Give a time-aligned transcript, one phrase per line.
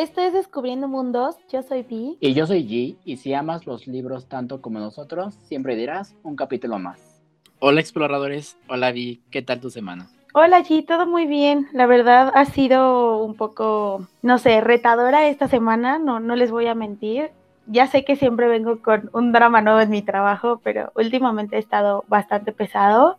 [0.00, 1.36] Esto es Descubriendo Mundos.
[1.52, 2.16] Yo soy Vi.
[2.20, 2.96] Y yo soy G.
[3.04, 7.20] Y si amas los libros tanto como nosotros, siempre dirás un capítulo más.
[7.58, 8.56] Hola exploradores.
[8.66, 9.20] Hola Vi.
[9.30, 10.08] ¿Qué tal tu semana?
[10.32, 11.68] Hola G, todo muy bien.
[11.74, 16.66] La verdad ha sido un poco, no sé, retadora esta semana, no, no les voy
[16.66, 17.30] a mentir.
[17.66, 21.58] Ya sé que siempre vengo con un drama nuevo en mi trabajo, pero últimamente he
[21.58, 23.18] estado bastante pesado.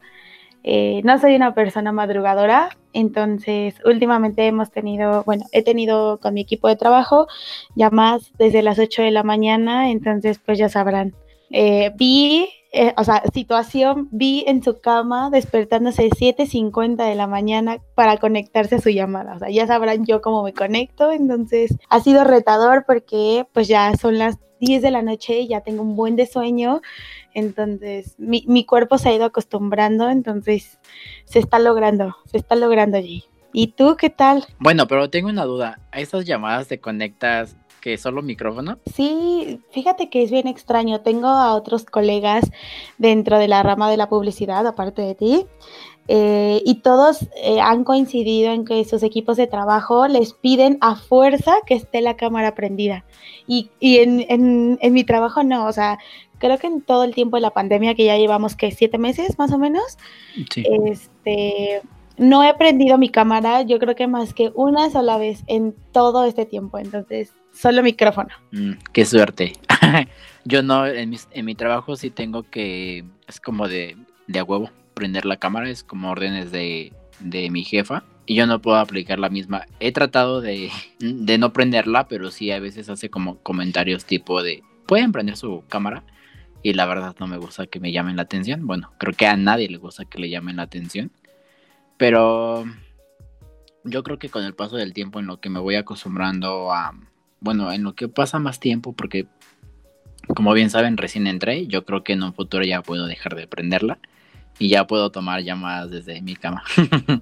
[0.64, 6.42] Eh, no soy una persona madrugadora, entonces últimamente hemos tenido, bueno, he tenido con mi
[6.42, 7.28] equipo de trabajo
[7.76, 11.14] llamadas desde las 8 de la mañana, entonces pues ya sabrán.
[11.50, 17.80] Eh, vi, eh, o sea, situación, vi en su cama despertándose 7.50 de la mañana
[17.96, 22.00] para conectarse a su llamada, o sea, ya sabrán yo cómo me conecto, entonces ha
[22.00, 25.96] sido retador porque pues ya son las 10 de la noche y ya tengo un
[25.96, 26.82] buen de sueño
[27.34, 30.80] entonces, mi, mi, cuerpo se ha ido acostumbrando, entonces
[31.26, 33.24] se está logrando, se está logrando allí.
[33.54, 34.46] ¿Y tú qué tal?
[34.60, 35.80] Bueno, pero tengo una duda.
[35.92, 38.78] ¿A estas llamadas te conectas que solo micrófono?
[38.94, 41.02] Sí, fíjate que es bien extraño.
[41.02, 42.50] Tengo a otros colegas
[42.98, 45.46] dentro de la rama de la publicidad, aparte de ti,
[46.08, 50.96] eh, y todos eh, han coincidido en que sus equipos de trabajo les piden a
[50.96, 53.06] fuerza que esté la cámara prendida.
[53.48, 56.00] Y, y en, en, en, mi trabajo no, o sea,
[56.38, 59.38] creo que en todo el tiempo de la pandemia, que ya llevamos que siete meses
[59.38, 59.98] más o menos,
[60.50, 60.64] sí.
[60.86, 61.82] este,
[62.18, 66.26] no he prendido mi cámara, yo creo que más que una sola vez en todo
[66.26, 68.30] este tiempo, entonces solo micrófono.
[68.52, 69.54] Mm, qué suerte.
[70.46, 74.44] yo no, en mi, en mi, trabajo sí tengo que, es como de, de a
[74.44, 78.04] huevo, prender la cámara, es como órdenes de, de mi jefa.
[78.26, 79.66] Y yo no puedo aplicar la misma.
[79.80, 84.64] He tratado de, de no prenderla, pero sí a veces hace como comentarios tipo de,
[84.86, 86.04] ¿pueden prender su cámara?
[86.64, 88.68] y la verdad no me gusta que me llamen la atención.
[88.68, 91.12] Bueno, creo que a nadie le gusta que le llamen la atención.
[91.98, 92.66] Pero
[93.84, 96.94] yo creo que con el paso del tiempo en lo que me voy acostumbrando a,
[97.42, 99.28] bueno, en lo que pasa más tiempo, porque
[100.36, 103.48] como bien saben, recién entré, yo creo que en un futuro ya puedo dejar de
[103.48, 104.00] prenderla
[104.60, 106.64] y ya puedo tomar llamadas desde mi cama.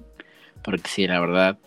[0.62, 1.58] porque sí, la verdad,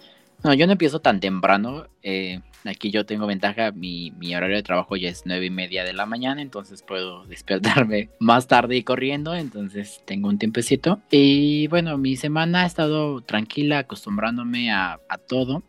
[0.44, 1.88] no, yo no empiezo tan temprano.
[2.02, 5.84] Eh, Aquí yo tengo ventaja, mi, mi, horario de trabajo ya es nueve y media
[5.84, 11.02] de la mañana, entonces puedo despertarme más tarde y corriendo, entonces tengo un tiempecito.
[11.12, 15.64] Y bueno, mi semana ha estado tranquila, acostumbrándome a, a todo.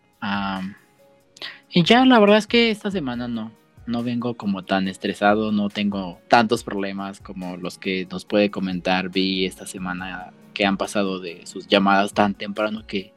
[1.75, 3.53] Y ya la verdad es que esta semana no,
[3.87, 9.11] no vengo como tan estresado, no tengo tantos problemas como los que nos puede comentar
[9.11, 13.13] Vi esta semana que han pasado de sus llamadas tan temprano que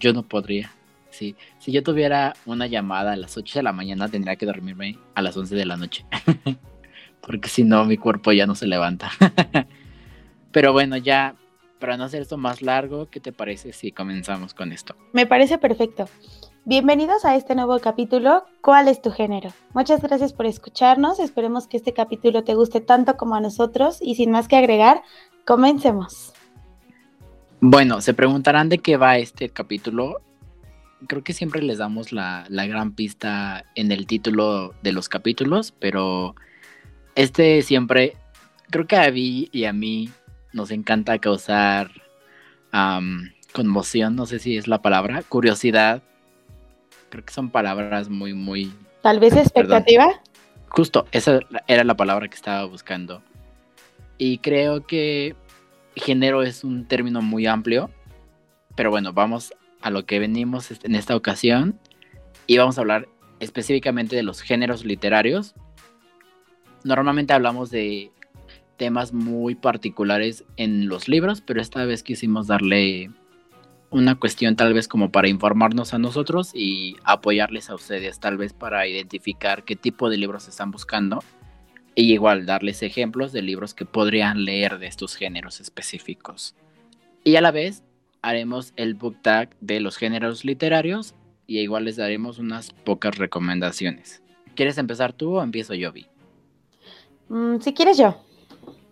[0.00, 0.72] yo no podría.
[1.10, 4.98] Sí, si yo tuviera una llamada a las 8 de la mañana, tendría que dormirme
[5.14, 6.04] a las 11 de la noche.
[7.20, 9.10] Porque si no, mi cuerpo ya no se levanta.
[10.52, 11.36] Pero bueno, ya
[11.78, 14.96] para no hacer esto más largo, ¿qué te parece si comenzamos con esto?
[15.12, 16.08] Me parece perfecto.
[16.66, 19.50] Bienvenidos a este nuevo capítulo, ¿Cuál es tu género?
[19.72, 24.14] Muchas gracias por escucharnos, esperemos que este capítulo te guste tanto como a nosotros y
[24.14, 25.02] sin más que agregar,
[25.46, 26.34] comencemos.
[27.60, 30.20] Bueno, se preguntarán de qué va este capítulo
[31.06, 35.72] creo que siempre les damos la, la, gran pista en el título de los capítulos,
[35.78, 36.34] pero
[37.14, 38.16] este siempre,
[38.70, 40.10] creo que a Abby y a mí
[40.52, 41.90] nos encanta causar
[43.52, 46.02] conmoción, no sé si es la palabra, curiosidad.
[47.10, 48.72] Creo que son palabras muy, muy...
[49.02, 50.06] Tal vez expectativa.
[50.06, 50.20] Perdón.
[50.68, 53.22] Justo, esa era la palabra que estaba buscando.
[54.18, 55.34] Y creo que
[55.96, 57.90] género es un término muy amplio,
[58.76, 61.78] pero bueno, vamos a lo que venimos en esta ocasión
[62.46, 63.08] y vamos a hablar
[63.40, 65.54] específicamente de los géneros literarios.
[66.84, 68.10] Normalmente hablamos de
[68.76, 73.10] temas muy particulares en los libros, pero esta vez quisimos darle
[73.90, 78.52] una cuestión tal vez como para informarnos a nosotros y apoyarles a ustedes tal vez
[78.52, 81.22] para identificar qué tipo de libros están buscando
[81.94, 86.54] y igual darles ejemplos de libros que podrían leer de estos géneros específicos.
[87.24, 87.82] Y a la vez
[88.22, 91.14] haremos el book tag de los géneros literarios
[91.46, 94.22] y igual les daremos unas pocas recomendaciones.
[94.54, 96.06] ¿Quieres empezar tú o empiezo yo, Vi?
[97.28, 98.22] Mm, si quieres yo.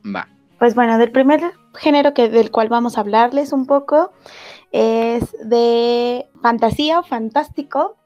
[0.05, 0.29] Va.
[0.59, 1.41] Pues bueno, del primer
[1.75, 4.13] género que, del cual vamos a hablarles un poco
[4.73, 7.97] es de fantasía o fantástico.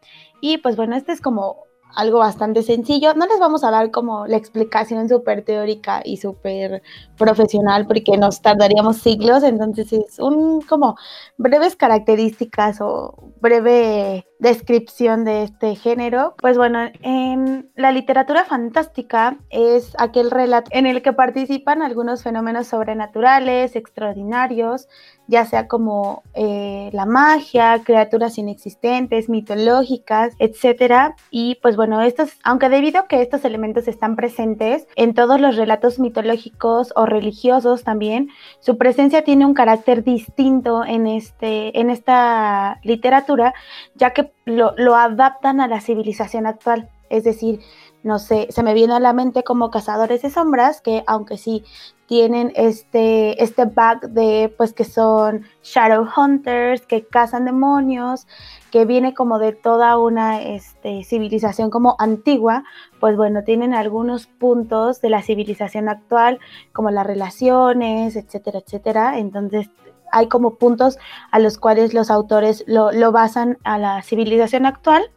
[0.40, 3.14] Y pues bueno, este es como algo bastante sencillo.
[3.14, 6.82] No les vamos a dar como la explicación súper teórica y súper
[7.16, 10.96] profesional porque nos tardaríamos siglos, entonces es un como
[11.36, 16.34] breves características o breve descripción de este género.
[16.40, 22.66] Pues bueno, en la literatura fantástica es aquel relato en el que participan algunos fenómenos
[22.66, 24.88] sobrenaturales, extraordinarios,
[25.32, 31.17] ya sea como eh, la magia, criaturas inexistentes, mitológicas, etcétera.
[31.31, 35.56] Y pues bueno, estos, aunque debido a que estos elementos están presentes en todos los
[35.56, 38.29] relatos mitológicos o religiosos también,
[38.61, 43.55] su presencia tiene un carácter distinto en, este, en esta literatura,
[43.94, 46.90] ya que lo, lo adaptan a la civilización actual.
[47.08, 47.61] Es decir,
[48.02, 51.64] no sé, se me viene a la mente como Cazadores de Sombras, que aunque sí
[52.06, 58.26] tienen este, este bug de pues que son Shadow Hunters, que cazan demonios,
[58.70, 62.64] que viene como de toda una este, civilización como antigua,
[63.00, 66.40] pues bueno, tienen algunos puntos de la civilización actual,
[66.72, 69.19] como las relaciones, etcétera, etcétera.
[69.19, 69.70] Entonces
[70.10, 70.99] hay como puntos
[71.31, 75.10] a los cuales los autores lo, lo basan a la civilización actual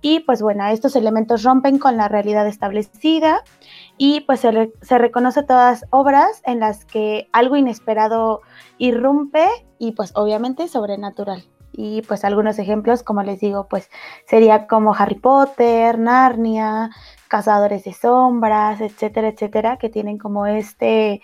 [0.00, 3.42] y pues bueno, estos elementos rompen con la realidad establecida
[3.96, 8.40] y pues se, reconoce todas obras en las que algo inesperado
[8.78, 9.46] irrumpe
[9.78, 11.44] y pues obviamente sobrenatural.
[11.72, 13.90] Y pues algunos ejemplos, como les digo, pues
[14.26, 16.90] sería como Harry Potter, Narnia,
[17.28, 21.20] Cazadores de Sombras, etcétera, etcétera, que tienen como este,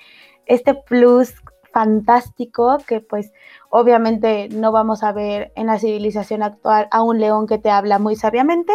[0.47, 1.35] este plus
[1.73, 3.33] fantástico que pues
[3.77, 7.99] obviamente no vamos a ver en la civilización actual a un león que te habla
[7.99, 8.73] muy sabiamente,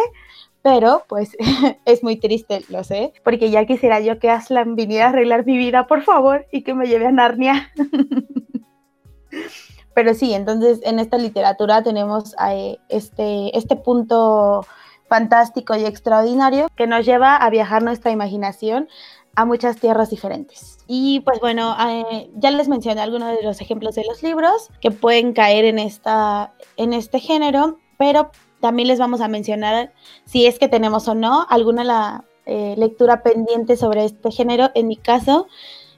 [0.62, 1.36] pero pues
[1.84, 5.56] es muy triste, lo sé, porque ya quisiera yo que Aslan viniera a arreglar mi
[5.56, 7.72] vida, por favor, y que me lleve a Narnia.
[9.94, 14.64] pero sí, entonces en esta literatura tenemos eh, este, este punto
[15.08, 18.88] fantástico y extraordinario que nos lleva a viajar nuestra imaginación
[19.34, 20.78] a muchas tierras diferentes.
[20.86, 24.90] Y pues bueno, eh, ya les mencioné algunos de los ejemplos de los libros que
[24.90, 28.30] pueden caer en, esta, en este género, pero
[28.60, 29.92] también les vamos a mencionar
[30.24, 34.70] si es que tenemos o no alguna la, eh, lectura pendiente sobre este género.
[34.74, 35.46] En mi caso,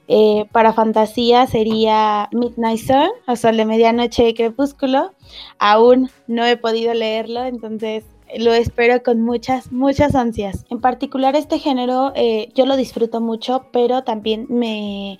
[0.07, 5.11] eh, para fantasía sería Midnight Sun, o Sol de Medianoche y Crepúsculo.
[5.57, 8.03] Aún no he podido leerlo, entonces
[8.37, 10.65] lo espero con muchas, muchas ansias.
[10.69, 15.19] En particular este género eh, yo lo disfruto mucho, pero también me,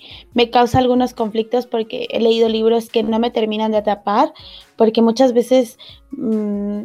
[0.50, 4.32] causa algunos conflictos porque he leído libros que no me terminan de atrapar,
[4.76, 5.78] porque muchas veces
[6.10, 6.82] mm,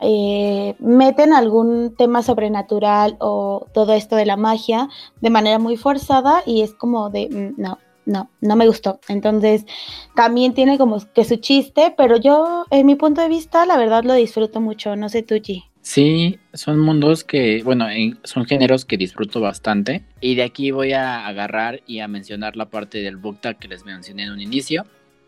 [0.00, 4.88] eh, meten algún tema sobrenatural o todo esto de la magia
[5.20, 7.78] de manera muy forzada y es como de, mm, no,
[8.08, 8.98] no, no me gustó.
[9.08, 9.64] Entonces,
[10.16, 14.02] también tiene como que su chiste, pero yo, en mi punto de vista, la verdad
[14.02, 14.96] lo disfruto mucho.
[14.96, 15.36] No sé tú.
[15.82, 17.86] Sí, son mundos que, bueno,
[18.24, 20.04] son géneros que disfruto bastante.
[20.20, 23.68] Y de aquí voy a agarrar y a mencionar la parte del book tag que
[23.68, 24.84] les mencioné en un inicio.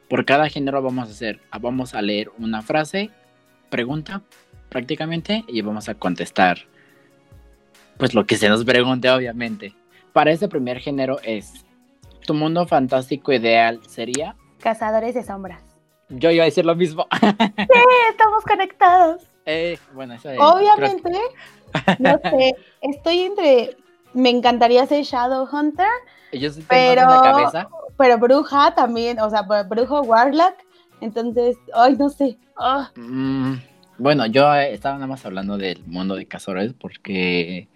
[0.09, 3.11] Por cada género vamos a hacer, vamos a leer una frase,
[3.69, 4.23] pregunta,
[4.69, 6.59] prácticamente, y vamos a contestar,
[7.97, 9.75] pues lo que se nos pregunte, obviamente.
[10.12, 11.65] Para este primer género es,
[12.25, 14.37] ¿Tu mundo fantástico ideal sería?
[14.61, 15.62] Cazadores de sombras.
[16.08, 17.06] Yo iba a decir lo mismo.
[17.20, 17.67] sí,
[18.11, 19.22] estamos conectados.
[19.46, 21.11] Eh, bueno, eso es, Obviamente,
[21.99, 23.76] no sé, estoy entre.
[24.12, 25.87] Me encantaría ser Shadow Hunter.
[26.69, 27.06] pero,
[27.96, 30.55] pero bruja también, o sea, brujo Warlock.
[31.00, 32.37] Entonces, ay, no sé.
[32.56, 32.90] Ah.
[32.96, 33.55] Mm,
[33.99, 37.69] bueno, yo estaba nada más hablando del mundo de cazadores porque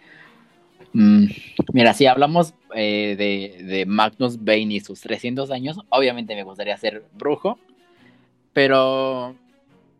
[0.95, 1.27] Mm,
[1.73, 7.05] mira, si hablamos eh, de, Magnus Bane y sus 300 años, obviamente me gustaría ser
[7.13, 7.59] brujo,
[8.53, 9.35] pero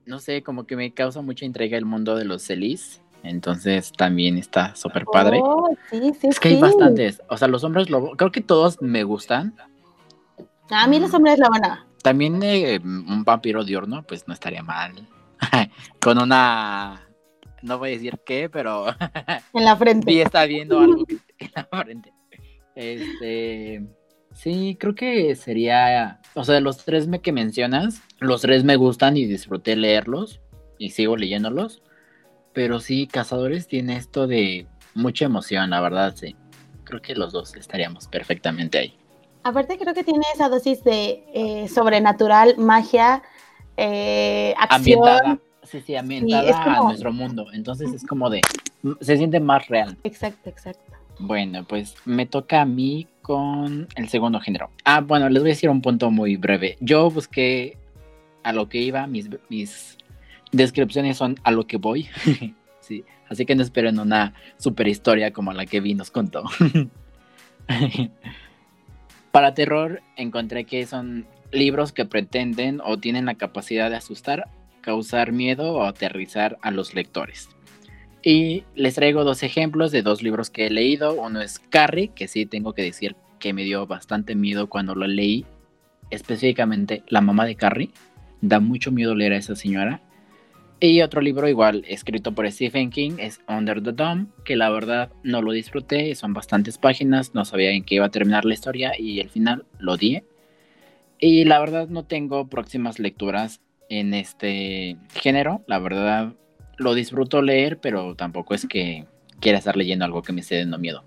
[0.07, 4.39] no sé, como que me causa mucha intriga el mundo de los Celis, entonces también
[4.39, 5.41] está súper padre.
[5.43, 9.55] Oh, es que hay bastantes, o sea, los hombres lobo, creo que todos me gustan.
[10.71, 11.77] A mí los hombres lobo no.
[12.03, 14.93] También eh, un vampiro diurno, pues no estaría mal.
[16.01, 17.04] Con una
[17.65, 18.87] no voy a decir qué, pero.
[19.53, 20.11] En la frente.
[20.13, 21.05] Sí, está viendo algo
[21.39, 22.13] en la frente.
[22.75, 23.83] Este.
[24.33, 26.21] Sí, creo que sería.
[26.35, 30.41] O sea, de los tres que mencionas, los tres me gustan y disfruté leerlos
[30.79, 31.83] y sigo leyéndolos.
[32.53, 36.37] Pero sí, Cazadores tiene esto de mucha emoción, la verdad, sí.
[36.85, 38.97] Creo que los dos estaríamos perfectamente ahí.
[39.43, 43.23] Aparte, creo que tiene esa dosis de eh, sobrenatural, magia,
[43.77, 47.47] eh, acción sí, sí, ambientada a nuestro mundo.
[47.53, 48.41] Entonces es como de,
[49.01, 49.97] se siente más real.
[50.05, 50.93] Exacto, exacto.
[51.19, 54.71] Bueno, pues me toca a mí con el segundo género.
[54.85, 56.77] Ah, bueno, les voy a decir un punto muy breve.
[56.81, 57.77] Yo busqué
[58.43, 59.97] a lo que iba, mis, mis
[60.53, 62.09] descripciones son a lo que voy.
[62.81, 66.45] sí, así que no esperen una super historia como la que vi nos contó.
[69.31, 74.49] Para terror encontré que son libros que pretenden o tienen la capacidad de asustar
[74.85, 77.49] causar miedo o aterrizar a los lectores.
[78.23, 81.15] Y les traigo dos ejemplos de dos libros que he leído.
[81.15, 85.07] Uno es Carrie, que sí tengo que decir que me dio bastante miedo cuando lo
[85.07, 85.47] leí.
[86.11, 87.91] Específicamente La mamá de Carrie.
[88.43, 90.03] Da mucho miedo leer a esa señora.
[90.81, 95.11] Y otro libro igual escrito por Stephen King es Under the Dome, que la verdad
[95.23, 98.93] no lo disfruté, son bastantes páginas, no sabía en qué iba a terminar la historia
[98.99, 100.23] y al final lo di.
[101.19, 103.63] Y la verdad no tengo próximas lecturas
[103.99, 106.33] en este género, la verdad
[106.77, 109.07] lo disfruto leer, pero tampoco es que
[109.41, 111.05] quiera estar leyendo algo que me esté dando miedo.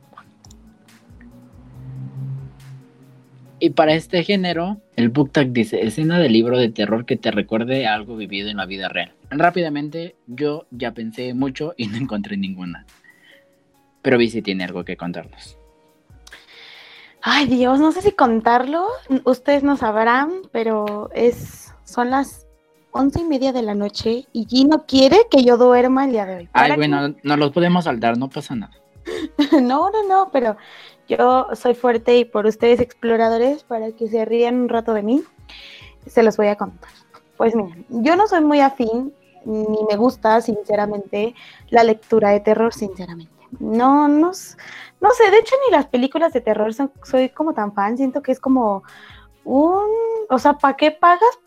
[3.59, 7.31] Y para este género, el book tag dice escena de libro de terror que te
[7.31, 9.13] recuerde algo vivido en la vida real.
[9.31, 12.85] Rápidamente, yo ya pensé mucho y no encontré ninguna.
[14.03, 15.57] Pero vi si tiene algo que contarnos.
[17.23, 18.87] Ay Dios, no sé si contarlo,
[19.25, 22.46] ustedes no sabrán, pero es son las
[22.97, 26.35] once y media de la noche y Gino quiere que yo duerma el día de
[26.35, 26.49] hoy.
[26.53, 28.73] Ay, bueno, no los podemos saltar, no pasa nada.
[29.51, 30.57] no, no, no, pero
[31.07, 35.23] yo soy fuerte y por ustedes exploradores, para que se rían un rato de mí,
[36.07, 36.89] se los voy a contar.
[37.37, 39.13] Pues miren, yo no soy muy afín,
[39.45, 41.35] ni me gusta, sinceramente,
[41.69, 43.31] la lectura de terror, sinceramente.
[43.59, 47.95] No, no, no sé, de hecho ni las películas de terror soy como tan fan,
[47.95, 48.83] siento que es como
[49.45, 49.85] un,
[50.29, 51.39] o sea, ¿para qué pagas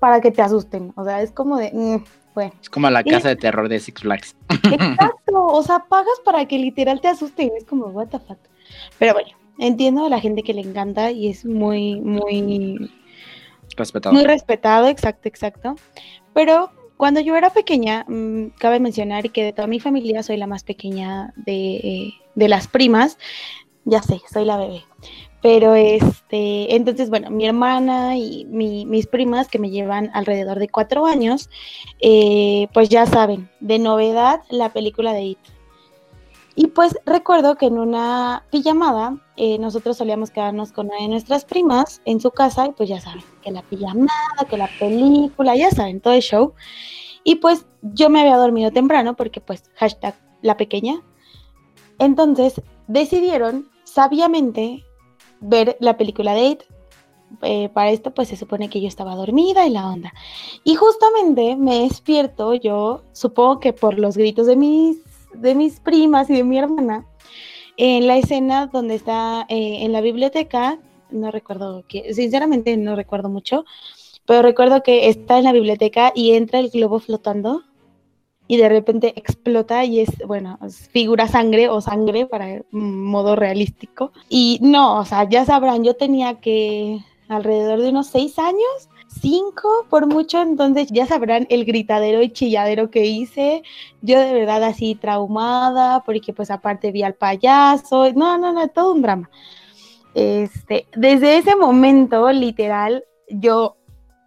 [0.00, 0.92] para que te asusten.
[0.96, 2.04] O sea, es como de, mm,
[2.34, 2.52] bueno.
[2.60, 4.36] Es como la casa de terror de Six Flags.
[4.48, 5.12] Exacto,
[5.46, 7.52] o sea, pagas para que literal te asusten.
[7.56, 8.38] Es como, what the fuck.
[8.98, 9.28] Pero bueno,
[9.58, 12.90] entiendo a la gente que le encanta y es muy, muy...
[13.76, 14.14] Respetado.
[14.14, 15.76] Muy respetado, exacto, exacto.
[16.34, 20.46] Pero cuando yo era pequeña, mm, cabe mencionar que de toda mi familia soy la
[20.46, 23.18] más pequeña de, de las primas.
[23.84, 24.82] Ya sé, soy la bebé.
[25.42, 31.06] Pero este, entonces, bueno, mi hermana y mis primas, que me llevan alrededor de cuatro
[31.06, 31.48] años,
[32.00, 35.38] eh, pues ya saben, de novedad la película de It.
[36.56, 41.46] Y pues recuerdo que en una pijamada eh, nosotros solíamos quedarnos con una de nuestras
[41.46, 44.10] primas en su casa y pues ya saben, que la pijamada,
[44.48, 46.52] que la película, ya saben, todo el show.
[47.24, 51.00] Y pues yo me había dormido temprano porque pues hashtag la pequeña.
[51.98, 54.84] Entonces decidieron sabiamente
[55.40, 56.62] ver la película de It.
[57.42, 60.12] Eh, para esto pues se supone que yo estaba dormida y la onda.
[60.64, 64.98] Y justamente me despierto yo, supongo que por los gritos de mis,
[65.34, 67.06] de mis primas y de mi hermana,
[67.76, 70.78] en la escena donde está eh, en la biblioteca,
[71.10, 73.64] no recuerdo que, sinceramente no recuerdo mucho,
[74.26, 77.62] pero recuerdo que está en la biblioteca y entra el globo flotando
[78.50, 80.58] y de repente explota y es, bueno,
[80.90, 84.10] figura sangre o sangre para modo realístico.
[84.28, 88.88] Y no, o sea, ya sabrán, yo tenía que alrededor de unos seis años,
[89.20, 93.62] cinco por mucho, entonces ya sabrán el gritadero y chilladero que hice.
[94.02, 98.94] Yo de verdad así traumada, porque pues aparte vi al payaso, no, no, no, todo
[98.94, 99.30] un drama.
[100.14, 103.76] Este, desde ese momento, literal, yo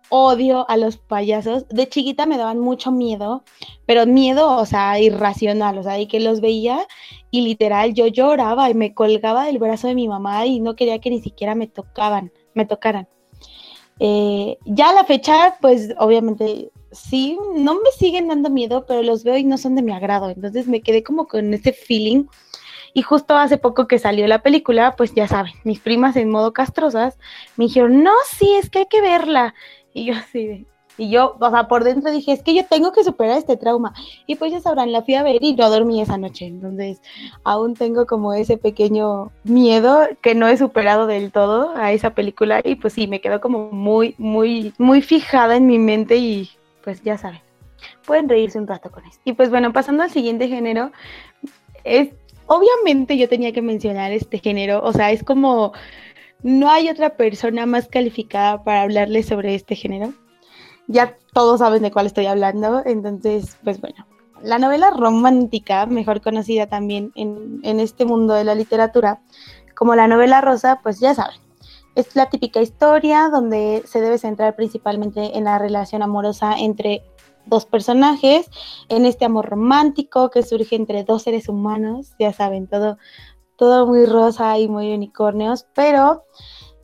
[0.09, 1.67] odio a los payasos.
[1.69, 3.43] De chiquita me daban mucho miedo,
[3.85, 6.87] pero miedo, o sea, irracional, o sea, y que los veía
[7.31, 10.99] y literal yo lloraba y me colgaba del brazo de mi mamá y no quería
[10.99, 13.07] que ni siquiera me tocaban, me tocaran.
[13.99, 19.23] Eh, ya a la fecha, pues obviamente sí, no me siguen dando miedo, pero los
[19.23, 20.29] veo y no son de mi agrado.
[20.29, 22.25] Entonces me quedé como con ese feeling.
[22.93, 26.53] Y justo hace poco que salió la película, pues ya saben, mis primas en modo
[26.53, 27.17] castrosas
[27.57, 29.55] me dijeron, no, sí, es que hay que verla.
[29.93, 30.65] Y yo así
[30.97, 33.93] y yo, o sea, por dentro dije, es que yo tengo que superar este trauma.
[34.27, 36.45] Y pues ya sabrán, la fui a ver y no dormí esa noche.
[36.45, 37.01] Entonces,
[37.43, 42.61] aún tengo como ese pequeño miedo que no he superado del todo a esa película.
[42.63, 46.49] Y pues sí, me quedó como muy, muy, muy fijada en mi mente y
[46.83, 47.41] pues ya saben,
[48.05, 49.19] pueden reírse un rato con eso.
[49.25, 50.91] Y pues bueno, pasando al siguiente género,
[51.83, 52.09] es,
[52.45, 55.73] obviamente yo tenía que mencionar este género, o sea, es como
[56.43, 60.13] no hay otra persona más calificada para hablarles sobre este género.
[60.87, 64.05] Ya todos saben de cuál estoy hablando, entonces, pues bueno.
[64.41, 69.21] La novela romántica, mejor conocida también en, en este mundo de la literatura
[69.73, 71.37] como la novela rosa, pues ya saben,
[71.95, 77.03] es la típica historia donde se debe centrar principalmente en la relación amorosa entre
[77.45, 78.49] dos personajes,
[78.89, 82.97] en este amor romántico que surge entre dos seres humanos, ya saben, todo
[83.55, 86.23] todo muy rosa y muy unicornios, pero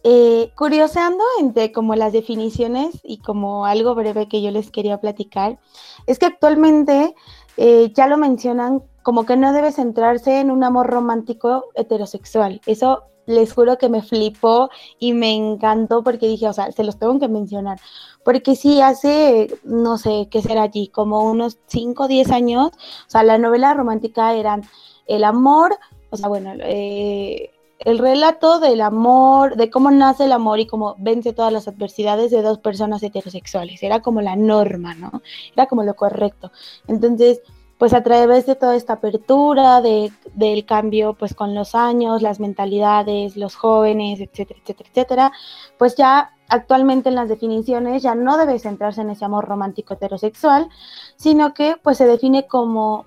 [0.03, 5.59] eh, curioseando entre como las definiciones y como algo breve que yo les quería platicar,
[6.07, 7.15] es que actualmente
[7.57, 12.61] eh, ya lo mencionan como que no debe centrarse en un amor romántico heterosexual.
[12.65, 16.97] Eso les juro que me flipó y me encantó porque dije, o sea, se los
[16.97, 17.79] tengo que mencionar.
[18.23, 20.88] Porque sí, hace, no sé, ¿qué será allí?
[20.88, 24.63] Como unos 5 o 10 años, o sea, la novela romántica eran
[25.05, 25.77] el amor,
[26.10, 30.96] o sea, bueno, eh, el relato del amor, de cómo nace el amor y cómo
[31.00, 33.82] vence todas las adversidades de dos personas heterosexuales.
[33.82, 35.22] Era como la norma, ¿no?
[35.54, 36.51] Era como lo correcto.
[36.88, 37.42] Entonces,
[37.78, 42.42] pues a través de toda esta apertura, de, del cambio pues con los años, las
[42.42, 45.32] mentalidades, los jóvenes, etcétera, etcétera, etcétera,
[45.78, 50.68] pues ya actualmente en las definiciones ya no debe centrarse en ese amor romántico heterosexual,
[51.16, 53.06] sino que pues se define como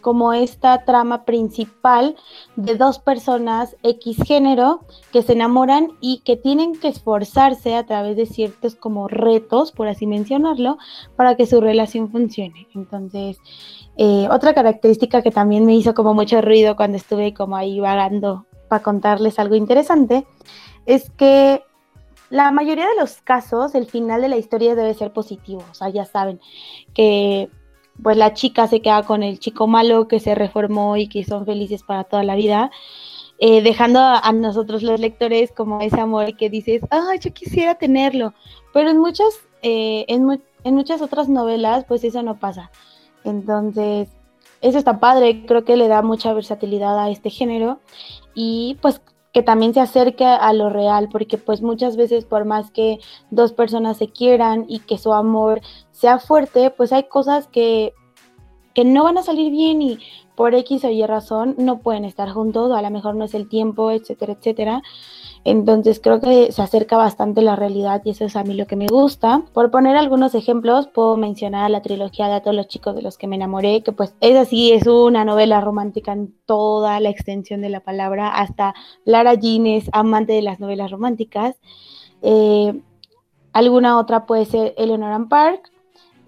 [0.00, 2.16] como esta trama principal
[2.56, 4.80] de dos personas X género
[5.12, 9.88] que se enamoran y que tienen que esforzarse a través de ciertos como retos, por
[9.88, 10.78] así mencionarlo,
[11.16, 12.66] para que su relación funcione.
[12.74, 13.38] Entonces,
[13.96, 18.46] eh, otra característica que también me hizo como mucho ruido cuando estuve como ahí vagando
[18.68, 20.26] para contarles algo interesante,
[20.86, 21.62] es que
[22.30, 25.64] la mayoría de los casos, el final de la historia debe ser positivo.
[25.70, 26.40] O sea, ya saben
[26.94, 27.50] que
[28.02, 31.46] pues la chica se queda con el chico malo que se reformó y que son
[31.46, 32.70] felices para toda la vida,
[33.38, 38.34] eh, dejando a, nosotros los lectores como ese amor que dices, ah, yo quisiera tenerlo,
[38.72, 42.70] pero en muchas, eh, en, en muchas otras novelas pues eso no pasa.
[43.24, 44.08] Entonces,
[44.60, 47.80] eso está padre, creo que le da mucha versatilidad a este género
[48.34, 49.00] y pues
[49.32, 52.98] que también se acerque a lo real, porque pues muchas veces por más que
[53.30, 55.60] dos personas se quieran y que su amor
[55.92, 57.94] sea fuerte, pues hay cosas que,
[58.74, 59.98] que no van a salir bien y
[60.34, 63.34] por X o Y razón no pueden estar juntos, o a lo mejor no es
[63.34, 64.82] el tiempo, etcétera, etcétera.
[65.44, 68.76] Entonces creo que se acerca bastante la realidad y eso es a mí lo que
[68.76, 69.42] me gusta.
[69.54, 73.16] Por poner algunos ejemplos, puedo mencionar la trilogía de A todos los chicos de los
[73.16, 77.62] que me enamoré, que pues es así, es una novela romántica en toda la extensión
[77.62, 81.56] de la palabra, hasta Lara Jean es amante de las novelas románticas.
[82.20, 82.78] Eh,
[83.52, 85.70] alguna otra puede ser Eleanor Park,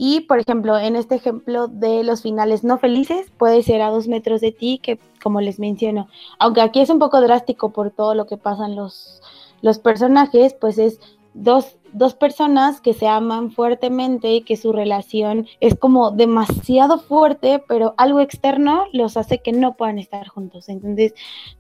[0.05, 4.09] y, por ejemplo, en este ejemplo de los finales no felices, puede ser a dos
[4.09, 6.09] metros de ti, que como les menciono,
[6.41, 9.23] aunque aquí es un poco drástico por todo lo que pasan los,
[9.61, 10.99] los personajes, pues es
[11.35, 17.63] dos, dos personas que se aman fuertemente y que su relación es como demasiado fuerte,
[17.69, 20.69] pero algo externo los hace que no puedan estar juntos.
[20.69, 21.15] Entonces,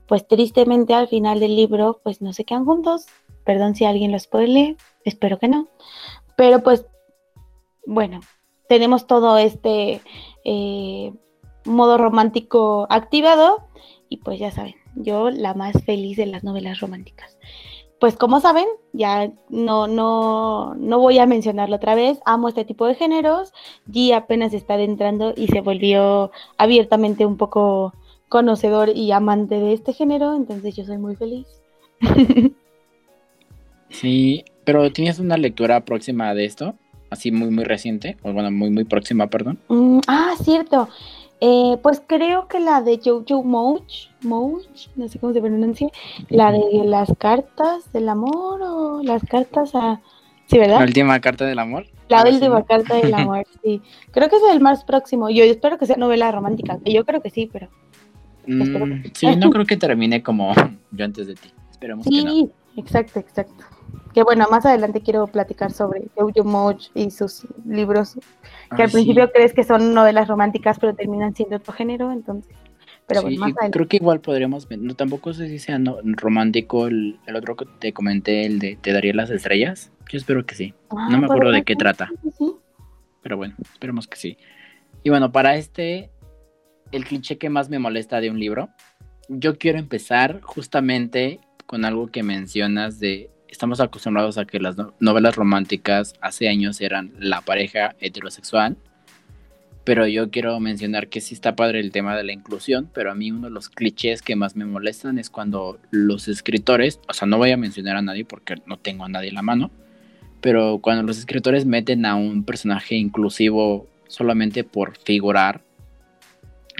[0.08, 3.06] pues tristemente al final del libro, pues no se quedan juntos.
[3.44, 5.68] Perdón si alguien los puede leer, espero que no.
[6.34, 6.86] Pero pues
[7.86, 8.20] bueno,
[8.68, 10.00] tenemos todo este
[10.44, 11.12] eh,
[11.64, 13.68] modo romántico activado
[14.08, 17.38] y pues ya saben, yo la más feliz de las novelas románticas.
[18.00, 22.86] Pues como saben, ya no, no, no voy a mencionarlo otra vez, amo este tipo
[22.86, 23.52] de géneros,
[23.88, 27.94] G apenas está adentrando y se volvió abiertamente un poco
[28.28, 31.46] conocedor y amante de este género, entonces yo soy muy feliz.
[33.92, 36.74] Sí, pero ¿tienes una lectura próxima de esto?
[37.12, 39.58] Así muy, muy reciente, o bueno, muy, muy próxima, perdón.
[39.68, 40.88] Mm, ah, cierto.
[41.40, 45.88] Eh, pues creo que la de Jojo Mouch, Mouch, no sé cómo se pronuncia,
[46.30, 50.00] la de las cartas del amor o las cartas a...
[50.46, 50.78] Sí, ¿verdad?
[50.78, 51.86] La última carta del amor.
[52.08, 53.82] La última carta del amor, sí.
[54.10, 55.28] Creo que es el más próximo.
[55.28, 56.78] Yo espero que sea novela romántica.
[56.84, 57.68] Yo creo que sí, pero...
[58.46, 60.52] Mm, sí, no creo que termine como
[60.92, 61.50] yo antes de ti.
[61.70, 62.50] Esperemos que no.
[62.76, 63.64] exacto, exacto.
[64.14, 68.18] Que bueno, más adelante quiero platicar sobre Jojo Moch y sus libros,
[68.76, 72.54] que al principio crees que son novelas románticas, pero terminan siendo otro género, entonces.
[73.06, 73.76] Pero bueno, más adelante.
[73.76, 78.46] Creo que igual podríamos, no, tampoco sé si sea romántico el, otro que te comenté,
[78.46, 79.90] el de Te daría las estrellas.
[80.10, 80.74] Yo espero que sí.
[80.90, 82.10] Ah, no me acuerdo de qué trata.
[83.22, 84.38] Pero bueno, esperemos que sí.
[85.02, 86.10] Y bueno, para este,
[86.92, 88.68] el cliché que más me molesta de un libro,
[89.28, 95.36] yo quiero empezar justamente con algo que mencionas de estamos acostumbrados a que las novelas
[95.36, 98.78] románticas hace años eran la pareja heterosexual,
[99.84, 103.14] pero yo quiero mencionar que sí está padre el tema de la inclusión, pero a
[103.14, 107.28] mí uno de los clichés que más me molestan es cuando los escritores, o sea,
[107.28, 109.70] no voy a mencionar a nadie porque no tengo a nadie en la mano,
[110.40, 115.62] pero cuando los escritores meten a un personaje inclusivo solamente por figurar,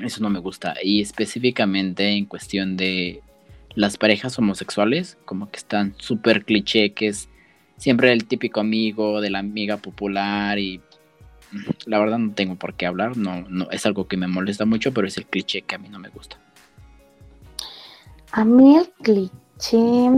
[0.03, 0.75] eso no me gusta.
[0.83, 3.21] Y específicamente en cuestión de
[3.75, 7.29] las parejas homosexuales, como que están súper cliché, que es
[7.77, 10.81] siempre el típico amigo de la amiga popular y
[11.87, 14.93] la verdad no tengo por qué hablar, no, no es algo que me molesta mucho,
[14.93, 16.39] pero es el cliché que a mí no me gusta.
[18.31, 20.09] A mí el cliché...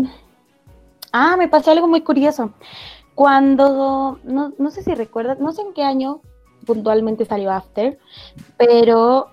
[1.13, 2.53] Ah, me pasó algo muy curioso.
[3.15, 6.21] Cuando, no, no sé si recuerdas, no sé en qué año
[6.65, 7.99] puntualmente salió After,
[8.57, 9.31] pero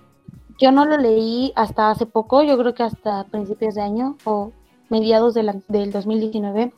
[0.62, 4.52] yo no lo leí hasta hace poco, yo creo que hasta principios de año o
[4.90, 6.72] mediados del 2019,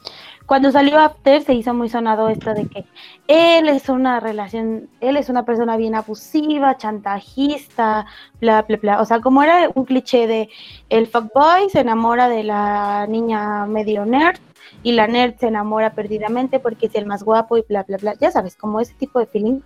[0.46, 2.86] cuando salió After se hizo muy sonado esto de que
[3.28, 8.06] él es una relación, él es una persona bien abusiva, chantajista,
[8.40, 9.02] bla, bla, bla.
[9.02, 10.50] O sea, como era un cliché de
[10.90, 14.40] el fuckboy se enamora de la niña medio nerd
[14.84, 18.14] y la nerd se enamora perdidamente porque es el más guapo y bla, bla, bla.
[18.20, 19.62] Ya sabes, como ese tipo de feeling.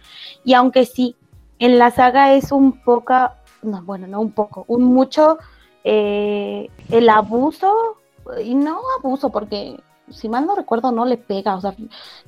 [0.45, 1.15] Y aunque sí,
[1.60, 3.13] en la saga es un poco,
[3.62, 5.38] no, bueno, no un poco, un mucho
[5.84, 7.98] eh, el abuso,
[8.43, 11.76] y no abuso porque si mal no recuerdo, no le pega, o sea,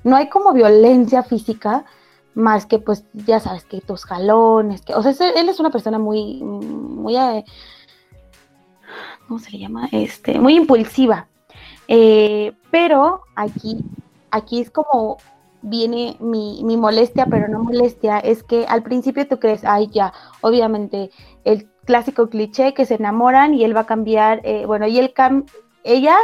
[0.04, 1.86] no hay como violencia física,
[2.34, 6.00] más que pues ya sabes que tus jalones, que, o sea, él es una persona
[6.00, 7.46] muy, muy, eh,
[9.28, 9.88] ¿cómo se le llama?
[9.92, 11.28] Este, muy impulsiva.
[11.88, 13.84] Eh, pero aquí,
[14.32, 15.18] aquí es como
[15.62, 20.14] viene mi, mi, molestia, pero no molestia, es que al principio tú crees, ay, ya,
[20.42, 21.12] obviamente,
[21.44, 25.14] el clásico cliché que se enamoran y él va a cambiar, eh, bueno, y él
[25.14, 25.46] cam
[25.84, 26.16] ella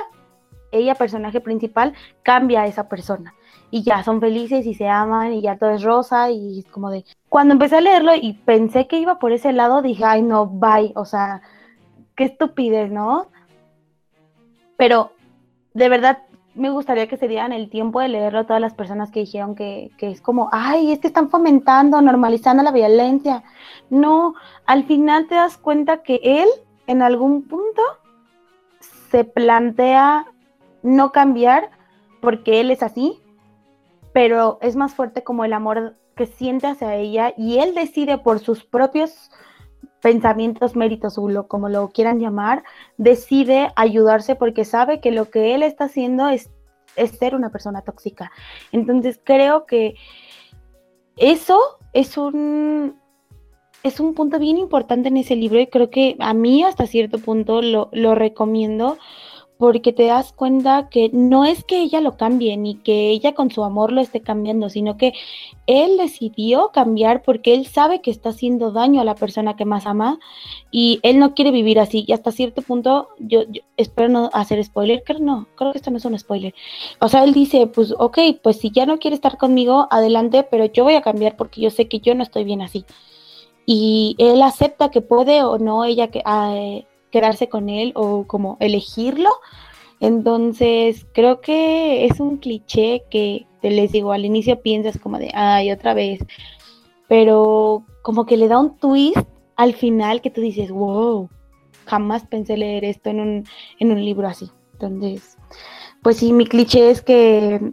[0.75, 1.93] ella, personaje principal,
[2.23, 3.33] cambia a esa persona.
[3.71, 6.91] Y ya son felices y se aman y ya todo es rosa y es como
[6.91, 7.03] de...
[7.29, 10.93] Cuando empecé a leerlo y pensé que iba por ese lado, dije, ay no, bye,
[10.95, 11.41] o sea,
[12.15, 13.27] qué estupidez, ¿no?
[14.77, 15.11] Pero
[15.73, 16.23] de verdad
[16.55, 19.55] me gustaría que se dieran el tiempo de leerlo a todas las personas que dijeron
[19.55, 23.43] que, que, es como, ay, es que están fomentando, normalizando la violencia.
[23.89, 26.47] No, al final te das cuenta que él,
[26.87, 27.81] en algún punto,
[29.11, 30.25] se plantea
[30.81, 31.71] no cambiar
[32.21, 33.19] porque él es así,
[34.13, 38.39] pero es más fuerte como el amor que siente hacia ella y él decide por
[38.39, 39.29] sus propios
[40.05, 42.63] pensamientos, méritos o como lo quieran llamar,
[42.99, 46.51] decide ayudarse porque sabe que lo que él está haciendo es,
[46.95, 48.31] es ser una persona tóxica.
[48.71, 49.95] Entonces creo que
[51.17, 51.59] eso
[51.91, 52.99] es un,
[53.81, 57.17] es un punto bien importante en ese libro y creo que a mí hasta cierto
[57.17, 58.99] punto lo, lo recomiendo
[59.57, 63.51] porque te das cuenta que no es que ella lo cambie ni que ella con
[63.51, 65.13] su amor lo esté cambiando, sino que
[65.65, 69.85] él decidió cambiar porque él sabe que está haciendo daño a la persona que más
[69.85, 70.19] ama
[70.71, 72.03] y él no quiere vivir así.
[72.05, 73.43] Y hasta cierto punto, yo,
[73.77, 76.53] espero no hacer spoiler, creo no, creo que esto no es un spoiler.
[76.99, 80.65] O sea, él dice, pues ok, pues si ya no quiere estar conmigo, adelante, pero
[80.65, 82.85] yo voy a cambiar porque yo sé que yo no estoy bien así.
[83.65, 86.21] Y él acepta que puede o no ella que...
[86.25, 86.53] Ah,
[87.15, 89.29] quedarse con él o como elegirlo.
[90.01, 95.31] Entonces, creo que es un cliché que te les digo, al inicio piensas como de,
[95.33, 96.19] ay, otra vez,
[97.07, 99.17] pero como que le da un twist
[99.55, 101.29] al final que tú dices, wow,
[101.85, 103.45] jamás pensé leer esto en un,
[103.79, 104.51] en un libro así.
[104.73, 105.37] Entonces,
[106.03, 107.71] pues sí, mi cliché es que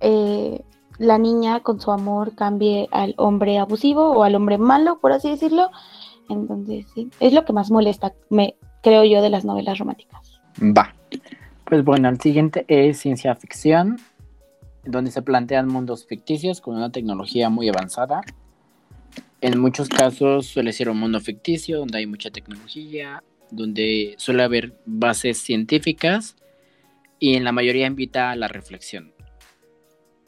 [0.00, 0.60] eh,
[0.98, 5.30] la niña con su amor cambie al hombre abusivo o al hombre malo, por así
[5.30, 5.70] decirlo.
[6.28, 8.12] Entonces, sí, es lo que más molesta.
[8.28, 10.40] Me, creo yo, de las novelas románticas.
[10.60, 10.94] Va.
[11.64, 13.98] Pues bueno, el siguiente es ciencia ficción,
[14.84, 18.20] donde se plantean mundos ficticios con una tecnología muy avanzada.
[19.40, 24.74] En muchos casos suele ser un mundo ficticio, donde hay mucha tecnología, donde suele haber
[24.86, 26.36] bases científicas
[27.18, 29.12] y en la mayoría invita a la reflexión.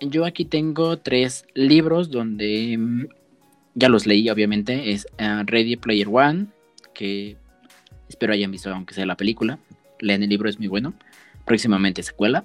[0.01, 3.07] Yo aquí tengo tres libros donde mm,
[3.75, 4.93] ya los leí, obviamente.
[4.93, 6.47] Es uh, Ready Player One,
[6.93, 7.37] que
[8.09, 9.59] Espero hayan visto, aunque sea la película.
[10.01, 10.95] Lean el libro, es muy bueno.
[11.45, 12.45] Próximamente secuela.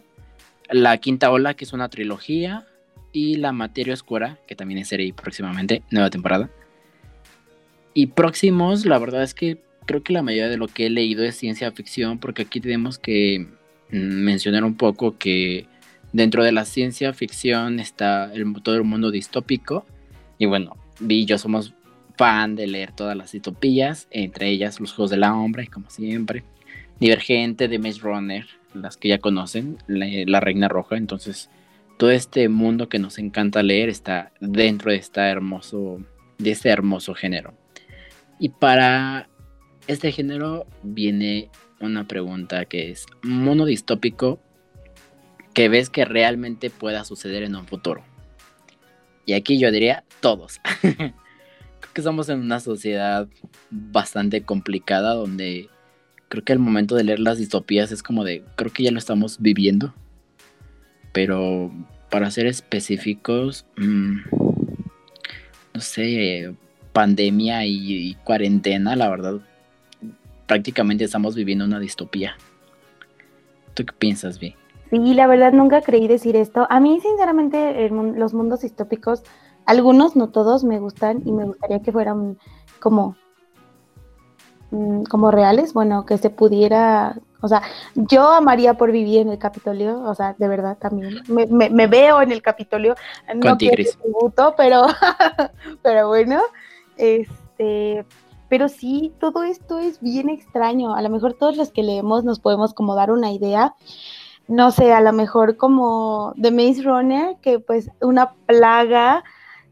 [0.70, 2.66] La Quinta Ola, que es una trilogía.
[3.12, 6.50] Y La Materia Oscura, que también es serie próximamente, nueva temporada.
[7.96, 11.24] Y próximos, la verdad es que creo que la mayoría de lo que he leído
[11.24, 13.48] es ciencia ficción, porque aquí tenemos que
[13.92, 15.66] mm, mencionar un poco que
[16.14, 19.86] dentro de la ciencia ficción está el, todo el mundo distópico.
[20.38, 21.74] Y bueno, Vi y yo somos
[22.20, 26.44] fan de leer todas las distopías, entre ellas Los Juegos de la Hombre, como siempre.
[27.00, 30.98] Divergente de Maze Runner, las que ya conocen, la, Reina Roja.
[30.98, 31.50] Entonces,
[31.98, 36.00] todo este mundo que nos encanta leer está dentro de, hermoso,
[36.40, 37.54] de este hermoso género.
[38.38, 39.30] Y para
[39.88, 44.42] este género viene una pregunta que es, ¿mono distópico
[45.54, 48.04] que ves que realmente pueda suceder en un futuro?
[49.26, 50.60] Y aquí yo diría todos.
[52.00, 53.28] estamos en una sociedad
[53.70, 55.70] bastante complicada donde
[56.30, 59.00] creo que el momento de leer las distopías es como de, creo que ya lo
[59.00, 59.94] estamos viviendo.
[61.12, 61.72] Pero
[62.10, 64.18] para ser específicos, mm,
[65.74, 66.54] no sé,
[66.94, 69.40] pandemia y, cuarentena, la verdad,
[70.48, 72.36] prácticamente estamos viviendo una distopía.
[73.74, 74.56] ¿Tú qué piensas, Vi?
[74.90, 76.66] Sí, la verdad nunca creí decir esto.
[76.70, 79.24] A mí, sinceramente, los mundos distópicos
[79.70, 82.40] algunos, no todos, me gustan y me gustaría que fueran
[82.80, 83.16] como,
[84.72, 87.62] mm, como reales, bueno, que se pudiera O sea,
[87.94, 91.22] yo amaría por vivir en el Capitolio, o sea, de verdad también.
[91.28, 92.96] Me, veo en el Capitolio.
[93.36, 94.88] No tributo, pero,
[95.84, 96.42] pero bueno,
[96.98, 98.06] este,
[98.50, 100.96] pero sí, todo esto es bien extraño.
[100.96, 103.76] A lo mejor todos los que leemos nos podemos como dar una idea.
[104.48, 109.24] No sé, a lo mejor como The Maze Runner, que pues una plaga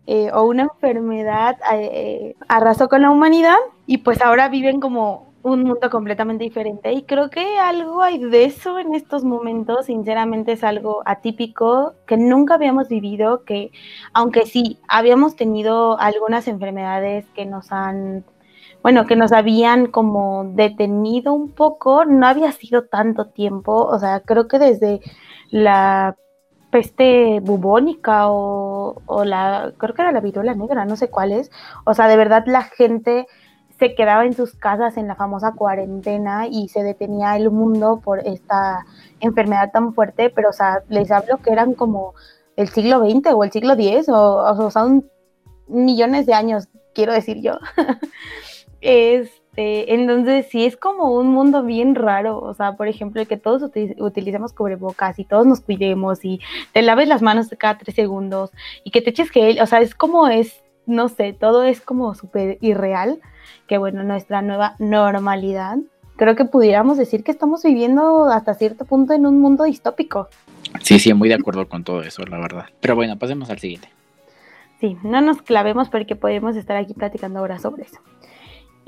[0.07, 5.63] eh, o una enfermedad eh, arrasó con la humanidad y pues ahora viven como un
[5.63, 6.93] mundo completamente diferente.
[6.93, 12.15] Y creo que algo hay de eso en estos momentos, sinceramente es algo atípico que
[12.15, 13.71] nunca habíamos vivido, que
[14.13, 18.23] aunque sí, habíamos tenido algunas enfermedades que nos han,
[18.83, 24.21] bueno, que nos habían como detenido un poco, no había sido tanto tiempo, o sea,
[24.21, 25.01] creo que desde
[25.49, 26.15] la
[26.69, 31.51] peste bubónica o, o la, creo que era la viruela negra, no sé cuál es,
[31.85, 33.27] o sea, de verdad la gente
[33.79, 38.19] se quedaba en sus casas en la famosa cuarentena y se detenía el mundo por
[38.19, 38.85] esta
[39.19, 42.13] enfermedad tan fuerte, pero o sea, les hablo que eran como
[42.55, 45.09] el siglo XX o el siglo X, o, o son
[45.67, 47.59] millones de años, quiero decir yo.
[49.57, 53.37] este, entonces sí es como un mundo bien raro, o sea, por ejemplo, el que
[53.37, 53.63] todos
[53.97, 56.39] utilicemos cubrebocas y todos nos cuidemos y
[56.73, 58.51] te laves las manos cada tres segundos
[58.83, 62.13] y que te eches gel, o sea, es como es, no sé, todo es como
[62.13, 63.19] súper irreal
[63.67, 65.77] que bueno, nuestra nueva normalidad,
[66.17, 70.27] creo que pudiéramos decir que estamos viviendo hasta cierto punto en un mundo distópico.
[70.81, 72.65] Sí, sí, muy de acuerdo con todo eso, la verdad.
[72.79, 73.89] Pero bueno, pasemos al siguiente.
[74.79, 77.99] Sí, no nos clavemos porque podemos estar aquí platicando ahora sobre eso.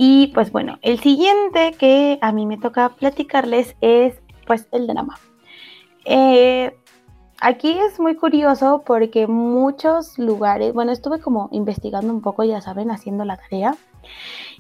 [0.01, 4.15] Y pues bueno, el siguiente que a mí me toca platicarles es
[4.47, 5.19] pues el drama.
[6.05, 6.73] Eh,
[7.41, 12.91] aquí es muy curioso porque muchos lugares, bueno, estuve como investigando un poco, ya saben,
[12.91, 13.75] haciendo la tarea.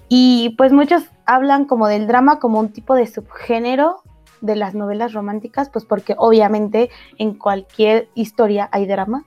[0.09, 4.03] Y pues muchos hablan como del drama como un tipo de subgénero
[4.41, 9.23] de las novelas románticas, pues porque obviamente en cualquier historia hay drama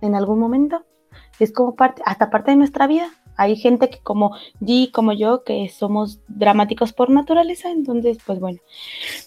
[0.00, 0.86] en algún momento.
[1.38, 3.10] Es como parte, hasta parte de nuestra vida.
[3.36, 8.58] Hay gente que como G, como yo, que somos dramáticos por naturaleza, entonces, pues bueno.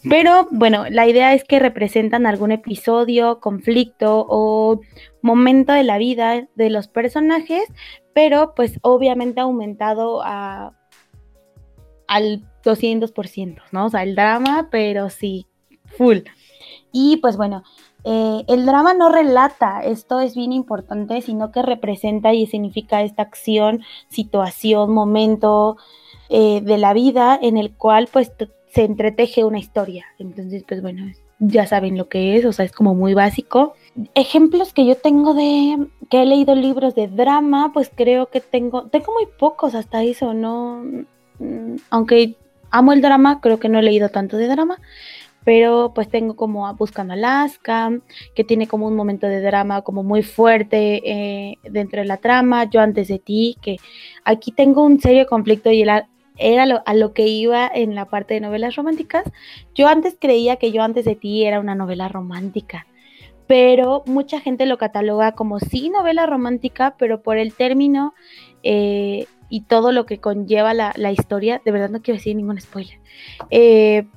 [0.10, 4.82] Pero bueno, la idea es que representan algún episodio, conflicto o
[5.22, 7.64] momento de la vida de los personajes,
[8.14, 10.74] pero pues obviamente aumentado a
[12.08, 13.86] al 200%, ¿no?
[13.86, 15.48] O sea, el drama, pero sí,
[15.86, 16.20] full.
[16.92, 17.64] Y pues bueno,
[18.04, 23.24] eh, el drama no relata, esto es bien importante, sino que representa y significa esta
[23.24, 25.78] acción, situación, momento
[26.30, 28.32] eh, de la vida en el cual pues
[28.74, 30.06] se entreteje una historia.
[30.20, 31.06] Entonces, pues bueno,
[31.40, 33.74] ya saben lo que es, o sea, es como muy básico.
[34.16, 38.88] Ejemplos que yo tengo de que he leído libros de drama, pues creo que tengo,
[38.88, 40.84] tengo muy pocos hasta eso, ¿no?
[41.40, 42.36] Mm, aunque
[42.72, 44.80] amo el drama, creo que no he leído tanto de drama,
[45.44, 47.92] pero pues tengo como Buscando Alaska,
[48.36, 52.70] que tiene como un momento de drama como muy fuerte eh, dentro de la trama,
[52.70, 53.78] Yo antes de ti, que
[54.24, 58.40] aquí tengo un serio conflicto y era, a lo que iba en la parte de
[58.40, 59.24] novelas románticas.
[59.76, 62.88] Yo antes creía que Yo antes de ti era una novela romántica,
[63.48, 68.14] pero mucha gente lo cataloga como sí novela romántica, pero por el término
[68.64, 72.98] eh, y todo lo que conlleva la, historia, de verdad no quiero decir ningún spoiler,
[73.52, 74.08] eh,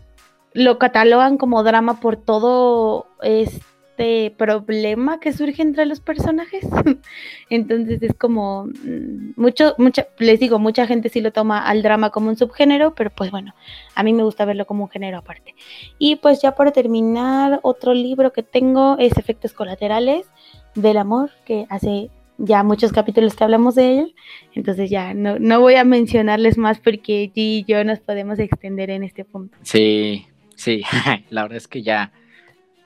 [0.56, 6.64] lo catalogan como drama por todo este problema que surge entre los personajes.
[7.50, 12.08] Entonces es como mm, mucho, mucha, les digo, mucha gente sí lo toma al drama
[12.08, 13.54] como un subgénero, pero pues bueno,
[13.94, 15.54] a mí me gusta verlo como un género aparte.
[15.98, 20.26] Y pues ya para terminar, otro libro que tengo es Efectos Colaterales
[20.74, 24.14] del Amor, que hace ya muchos capítulos que hablamos de él,
[24.54, 28.90] entonces ya no, no voy a mencionarles más porque G y yo nos podemos extender
[28.90, 29.56] en este punto.
[29.62, 30.82] Sí, sí,
[31.30, 32.12] la verdad es que ya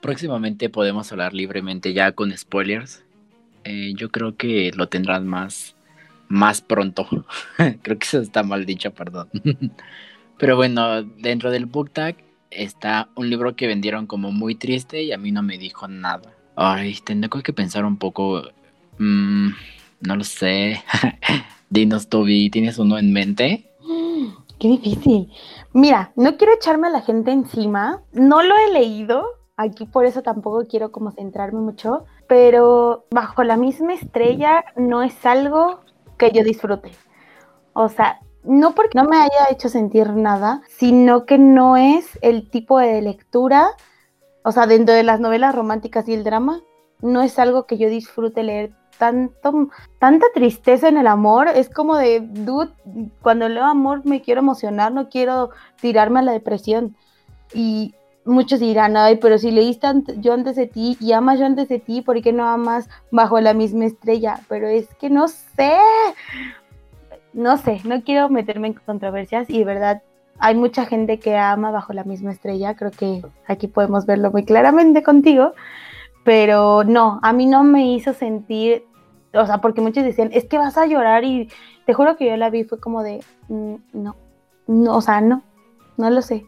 [0.02, 3.02] próximamente podemos hablar libremente ya con spoilers.
[3.64, 5.76] Eh, yo creo que lo tendrán más,
[6.28, 7.08] más pronto.
[7.82, 9.28] creo que eso está mal dicho, perdón.
[10.38, 12.16] Pero bueno, dentro del book tag
[12.50, 16.34] está un libro que vendieron como muy triste y a mí no me dijo nada.
[16.56, 18.50] Ay, tengo que pensar un poco
[19.00, 19.54] Mm,
[20.02, 20.84] no lo sé.
[21.70, 23.69] Dinos, Toby, ¿tienes uno en mente?
[24.60, 25.32] Qué difícil.
[25.72, 28.02] Mira, no quiero echarme a la gente encima.
[28.12, 29.24] No lo he leído.
[29.56, 32.04] Aquí por eso tampoco quiero como centrarme mucho.
[32.28, 35.80] Pero bajo la misma estrella no es algo
[36.18, 36.90] que yo disfrute.
[37.72, 42.50] O sea, no porque no me haya hecho sentir nada, sino que no es el
[42.50, 43.70] tipo de lectura,
[44.42, 46.60] o sea, dentro de las novelas románticas y el drama,
[47.00, 51.48] no es algo que yo disfrute leer tanto, tanta tristeza en el amor.
[51.48, 52.70] Es como de, dude,
[53.22, 56.94] cuando leo amor me quiero emocionar, no quiero tirarme a la depresión.
[57.54, 57.94] Y
[58.26, 61.78] muchos dirán, ay, pero si leíste yo antes de ti y amas yo antes de
[61.78, 64.40] ti, ¿por qué no amas bajo la misma estrella?
[64.48, 65.72] Pero es que no sé,
[67.32, 70.02] no sé, no quiero meterme en controversias y de verdad
[70.38, 74.44] hay mucha gente que ama bajo la misma estrella, creo que aquí podemos verlo muy
[74.44, 75.52] claramente contigo,
[76.24, 78.84] pero no, a mí no me hizo sentir,
[79.32, 81.48] o sea, porque muchos decían, es que vas a llorar y
[81.86, 84.16] te juro que yo la vi, fue como de, mm, no,
[84.66, 85.42] no, o sea, no,
[85.96, 86.44] no lo sé.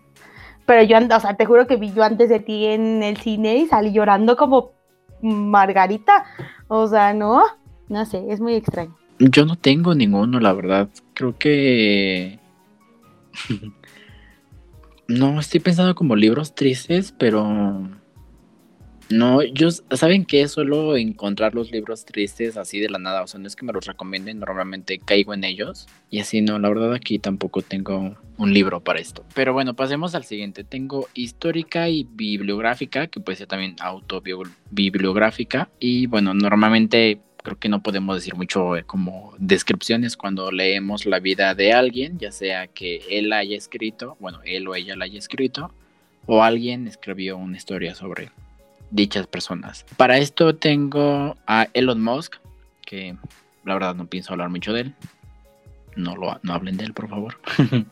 [0.66, 3.56] Pero yo, o sea, te juro que vi yo antes de ti en el cine
[3.56, 4.72] y salí llorando como
[5.20, 6.24] Margarita.
[6.68, 7.42] O sea, no,
[7.88, 8.96] no sé, es muy extraño.
[9.18, 10.88] Yo no tengo ninguno, la verdad.
[11.14, 12.38] Creo que...
[15.08, 17.88] no, estoy pensando como libros tristes, pero
[19.12, 23.38] no, yo, ¿saben que Suelo encontrar los libros tristes así de la nada, o sea,
[23.38, 25.86] no es que me los recomienden, normalmente caigo en ellos.
[26.10, 29.24] Y así no, la verdad aquí tampoco tengo un libro para esto.
[29.34, 30.64] Pero bueno, pasemos al siguiente.
[30.64, 35.68] Tengo histórica y bibliográfica, que puede ser también autobibliográfica.
[35.78, 41.18] Y bueno, normalmente creo que no podemos decir mucho eh, como descripciones cuando leemos la
[41.18, 45.18] vida de alguien, ya sea que él haya escrito, bueno, él o ella la haya
[45.18, 45.72] escrito,
[46.26, 48.30] o alguien escribió una historia sobre
[48.92, 49.84] dichas personas.
[49.96, 52.36] Para esto tengo a Elon Musk,
[52.84, 53.16] que
[53.64, 54.94] la verdad no pienso hablar mucho de él.
[55.96, 57.38] No, lo, no hablen de él, por favor.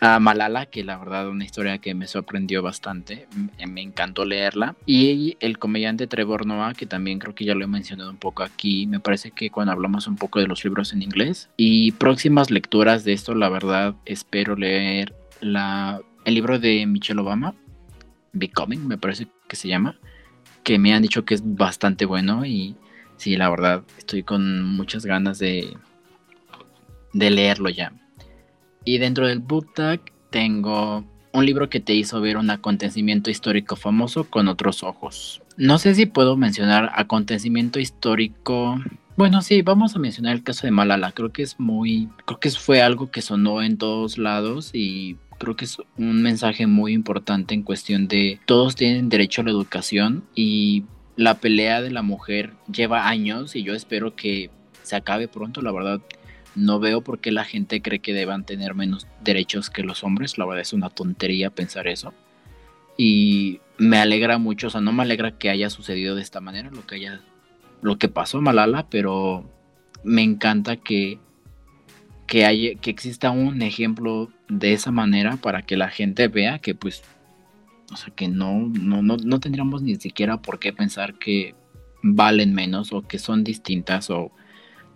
[0.00, 3.26] a Malala, que la verdad una historia que me sorprendió bastante,
[3.66, 4.76] me encantó leerla.
[4.84, 8.42] Y el comediante Trevor Noah, que también creo que ya lo he mencionado un poco
[8.42, 11.48] aquí, me parece que cuando hablamos un poco de los libros en inglés.
[11.56, 17.54] Y próximas lecturas de esto, la verdad, espero leer la, el libro de Michelle Obama,
[18.32, 19.98] Becoming, me parece que se llama
[20.66, 22.74] que me han dicho que es bastante bueno y
[23.18, 25.76] sí, la verdad, estoy con muchas ganas de,
[27.12, 27.92] de leerlo ya.
[28.84, 30.00] Y dentro del book tag
[30.30, 35.40] tengo un libro que te hizo ver un acontecimiento histórico famoso con otros ojos.
[35.56, 38.80] No sé si puedo mencionar acontecimiento histórico.
[39.16, 41.12] Bueno, sí, vamos a mencionar el caso de Malala.
[41.12, 45.56] Creo que es muy, creo que fue algo que sonó en todos lados y creo
[45.56, 50.24] que es un mensaje muy importante en cuestión de todos tienen derecho a la educación
[50.34, 50.84] y
[51.16, 54.50] la pelea de la mujer lleva años y yo espero que
[54.82, 56.00] se acabe pronto, la verdad.
[56.54, 60.38] No veo por qué la gente cree que deban tener menos derechos que los hombres.
[60.38, 62.14] La verdad es una tontería pensar eso.
[62.96, 66.70] Y me alegra mucho, o sea, no me alegra que haya sucedido de esta manera
[66.70, 67.20] lo que haya
[67.82, 69.50] lo que pasó Malala, pero
[70.02, 71.18] me encanta que
[72.26, 76.74] que, haya, que exista un ejemplo de esa manera para que la gente vea que
[76.74, 77.02] pues,
[77.92, 81.54] o sea, que no, no, no, no tendríamos ni siquiera por qué pensar que
[82.02, 84.30] valen menos o que son distintas o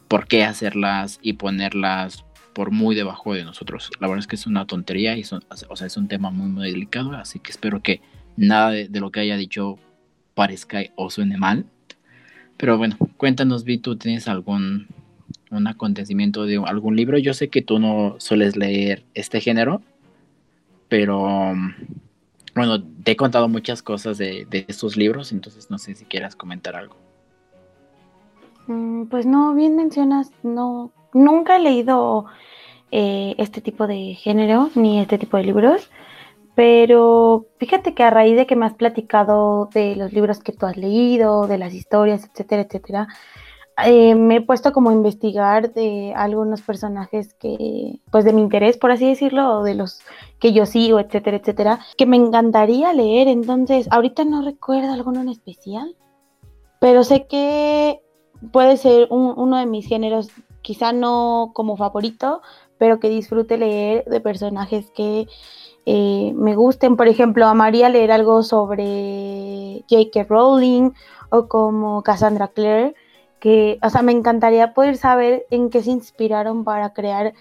[0.09, 3.91] por qué hacerlas y ponerlas por muy debajo de nosotros.
[4.01, 6.49] La verdad es que es una tontería y son, o sea, es un tema muy,
[6.49, 8.01] muy delicado, así que espero que
[8.37, 9.79] nada de, lo que haya dicho
[10.35, 11.67] parezca o suene mal.
[12.57, 14.89] Pero bueno, cuéntanos, Vi, ¿tú tienes algún
[15.51, 17.19] un acontecimiento de algún libro.
[17.19, 19.83] Yo sé que tú no sueles leer este género,
[20.89, 21.55] pero
[22.55, 26.77] bueno, te he contado muchas cosas de, estos libros, entonces no sé si quieras comentar
[26.77, 26.97] algo.
[28.67, 32.27] Mm, pues no, bien mencionas, no, nunca he leído
[32.91, 35.91] eh, este tipo de género ni este tipo de libros,
[36.55, 40.67] pero fíjate que a raíz de que me has platicado de los libros que tú
[40.67, 43.09] has leído, de las historias, etcétera, etcétera,
[43.87, 48.77] eh, me he puesto como a investigar de algunos personajes que, pues de mi interés,
[48.77, 50.01] por así decirlo, de los
[50.39, 53.29] que yo sigo, etcétera, etcétera, que me encantaría leer.
[53.29, 55.97] Entonces, ahorita no recuerdo alguno en especial,
[56.81, 58.01] pero sé que
[58.53, 60.31] puede ser uno de mis géneros,
[60.63, 62.43] quizá no como favorito,
[62.79, 65.29] pero que disfrute leer de personajes que
[65.87, 66.97] eh, me gusten.
[66.97, 70.25] Por ejemplo, amaría leer algo sobre J.K.
[70.29, 70.93] Rowling
[71.31, 72.95] o como Cassandra Clare
[73.41, 77.33] que, o sea, me encantaría poder saber en qué se inspiraron para crear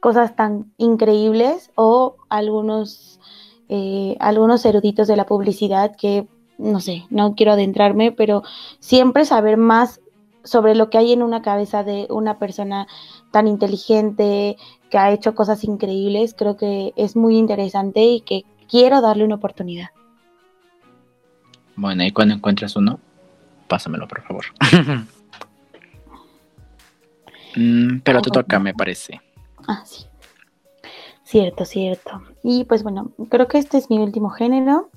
[0.00, 3.20] cosas tan increíbles o algunos,
[3.68, 6.28] eh, algunos eruditos de la publicidad que,
[6.58, 8.42] no sé, no quiero adentrarme, pero
[8.80, 10.00] siempre saber más
[10.44, 12.86] sobre lo que hay en una cabeza de una persona
[13.32, 14.56] tan inteligente
[14.90, 19.36] que ha hecho cosas increíbles, creo que es muy interesante y que quiero darle una
[19.36, 19.88] oportunidad.
[21.74, 23.00] Bueno, y cuando encuentres uno,
[23.68, 24.44] pásamelo, por favor.
[27.56, 29.20] Mm, pero te toca, me parece.
[29.66, 30.06] Ah, sí.
[31.24, 32.22] Cierto, cierto.
[32.44, 34.90] Y pues bueno, creo que este es mi último género,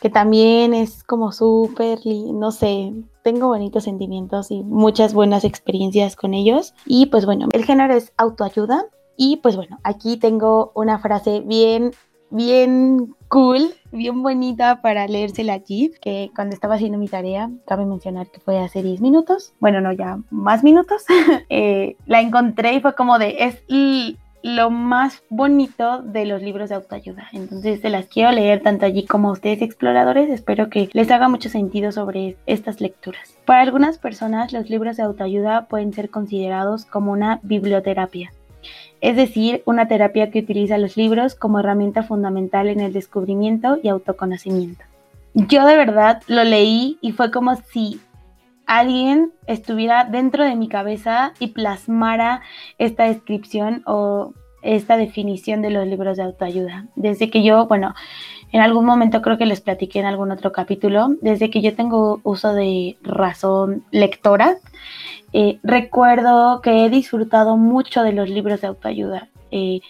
[0.00, 2.92] que también es como súper, no sé,
[3.24, 6.74] tengo bonitos sentimientos y muchas buenas experiencias con ellos.
[6.86, 8.86] Y pues bueno, el género es autoayuda.
[9.16, 11.92] Y pues bueno, aquí tengo una frase bien,
[12.30, 18.30] bien cool, bien bonita para leérsela allí, que cuando estaba haciendo mi tarea, cabe mencionar
[18.30, 21.06] que fue hace 10 minutos, bueno, no, ya más minutos,
[21.48, 23.62] eh, la encontré y fue como de, es
[24.42, 27.28] lo más bonito de los libros de autoayuda.
[27.32, 30.28] Entonces se las quiero leer tanto allí como a ustedes exploradores.
[30.28, 33.38] Espero que les haga mucho sentido sobre estas lecturas.
[33.46, 38.32] Para algunas personas los libros de autoayuda pueden ser considerados como una biblioterapia.
[39.02, 43.88] Es decir, una terapia que utiliza los libros como herramienta fundamental en el descubrimiento y
[43.88, 44.84] autoconocimiento.
[45.34, 48.00] Yo de verdad lo leí y fue como si
[48.64, 52.42] alguien estuviera dentro de mi cabeza y plasmara
[52.78, 56.86] esta descripción o esta definición de los libros de autoayuda.
[56.94, 57.96] Desde que yo, bueno,
[58.52, 62.20] en algún momento creo que les platiqué en algún otro capítulo, desde que yo tengo
[62.22, 64.58] uso de razón lectora,
[65.62, 69.28] recuerdo que he disfrutado mucho de los libros de autoayuda.
[69.50, 69.80] Eh,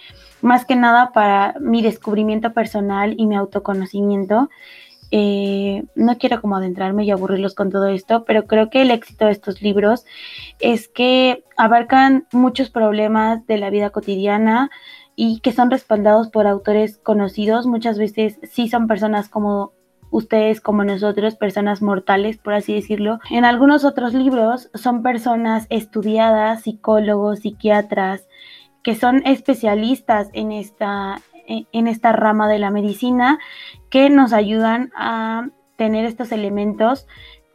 [0.41, 4.49] más que nada para mi descubrimiento personal y mi autoconocimiento
[5.15, 9.27] eh, no quiero como adentrarme y aburrirlos con todo esto, pero creo que el éxito
[9.27, 10.07] de estos libros
[10.59, 14.71] es que abarcan muchos problemas de la vida cotidiana
[15.15, 17.67] y que son respaldados por autores conocidos.
[17.67, 19.75] Muchas veces sí son personas como
[20.13, 23.19] ustedes, como nosotros, personas mortales, por así decirlo.
[23.31, 28.29] En algunos otros libros son personas estudiadas, psicólogos, psiquiatras,
[28.85, 33.39] que son especialistas en esta, en esta rama de la medicina
[33.91, 37.07] que nos ayudan a tener estos elementos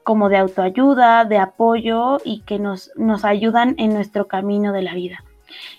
[0.03, 4.93] como de autoayuda, de apoyo y que nos, nos ayudan en nuestro camino de la
[4.93, 5.24] vida.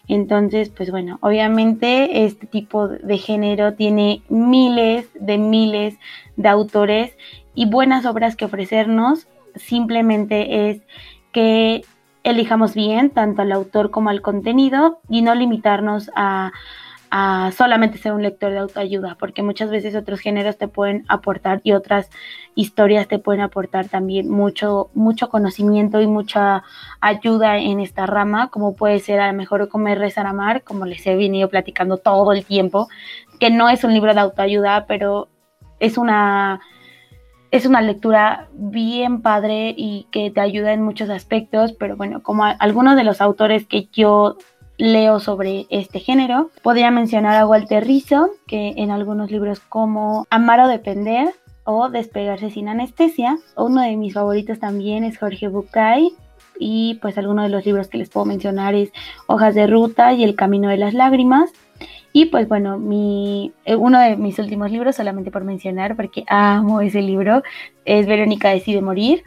[0.07, 5.97] Entonces, pues bueno, obviamente este tipo de género tiene miles de miles
[6.37, 7.16] de autores
[7.55, 9.27] y buenas obras que ofrecernos.
[9.57, 10.81] Simplemente es
[11.33, 11.83] que
[12.25, 16.53] elijamos bien tanto al autor como al contenido y no limitarnos a
[17.11, 21.61] a solamente ser un lector de autoayuda, porque muchas veces otros géneros te pueden aportar
[21.64, 22.11] y otras
[22.54, 26.64] historias te pueden aportar también mucho, mucho conocimiento y mucha
[27.00, 31.06] ayuda en esta rama, como puede ser a lo mejor Comer, Rezar, Amar, como les
[31.06, 32.88] he venido platicando todo el tiempo,
[33.38, 35.28] que no es un libro de autoayuda, pero
[35.80, 36.61] es una,
[37.50, 42.44] es una lectura bien padre y que te ayuda en muchos aspectos, pero bueno, como
[42.44, 44.36] algunos de los autores que yo
[44.79, 46.51] leo sobre este género.
[46.62, 52.51] Podría mencionar a Walter Rizzo, que en algunos libros como Amar o Depender o Despegarse
[52.51, 53.39] sin anestesia.
[53.57, 56.12] Uno de mis favoritos también es Jorge Bucay.
[56.61, 58.91] Y pues algunos de los libros que les puedo mencionar es
[59.26, 61.53] Hojas de Ruta y El Camino de las Lágrimas.
[62.12, 66.81] Y pues bueno, mi, eh, uno de mis últimos libros, solamente por mencionar, porque amo
[66.81, 67.43] ese libro,
[67.85, 69.22] es Verónica decide morir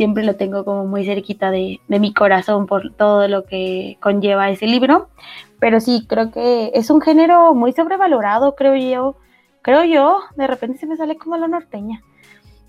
[0.00, 4.66] siempre lo tengo como muy cerquita de, mi corazón por todo lo que conlleva ese
[4.66, 5.10] libro.
[5.58, 9.16] Pero sí, creo que es un género muy sobrevalorado, creo yo.
[9.60, 12.00] Creo yo, de repente se me sale como la norteña.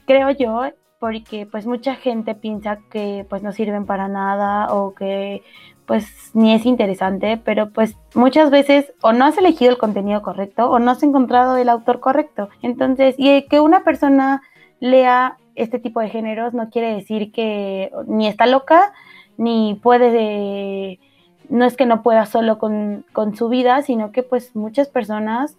[0.05, 0.63] Creo yo,
[0.99, 5.41] porque pues mucha gente piensa que pues no sirven para nada o que
[5.85, 10.69] pues ni es interesante, pero pues muchas veces o no has elegido el contenido correcto
[10.69, 12.49] o no has encontrado el autor correcto.
[12.61, 14.41] Entonces, y que una persona
[14.81, 18.93] lea este tipo de géneros no quiere decir que ni está loca,
[19.37, 20.99] ni puede,
[21.49, 23.05] no es que no pueda solo con,
[23.35, 25.57] su vida, sino que pues muchas personas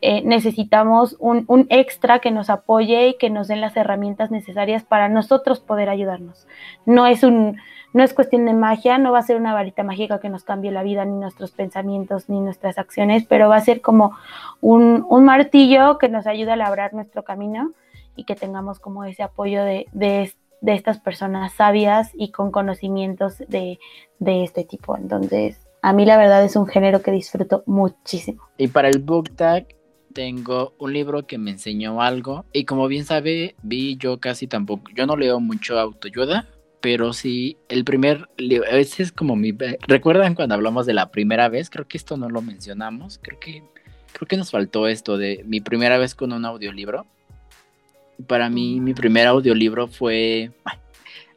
[0.00, 4.84] eh, necesitamos un, un, extra que nos apoye y que nos den las herramientas necesarias
[4.84, 6.46] para nosotros poder ayudarnos.
[6.86, 7.58] No es un,
[7.92, 10.70] no es cuestión de magia, no va a ser una varita mágica que nos cambie
[10.70, 14.16] la vida, ni nuestros pensamientos, ni nuestras acciones, pero va a ser como
[14.60, 17.72] un, un martillo que nos ayuda a labrar nuestro camino
[18.18, 20.32] y que tengamos como ese apoyo de, de,
[20.66, 23.78] estas personas sabias y con conocimientos de,
[24.18, 24.96] de este tipo.
[24.96, 28.42] Entonces, a mí la verdad es un género que disfruto muchísimo.
[28.58, 29.68] Y para el book tag
[30.12, 34.90] tengo un libro que me enseñó algo y como bien sabe, vi yo casi tampoco,
[34.96, 36.48] yo no leo mucho autoayuda,
[36.80, 39.56] pero sí el primer libro, a veces como mi
[39.86, 43.62] recuerdan cuando hablamos de la primera vez, creo que esto no lo mencionamos, creo que
[44.12, 47.06] creo que nos faltó esto de mi primera vez con un audiolibro
[48.26, 50.50] para mí mi primer audiolibro fue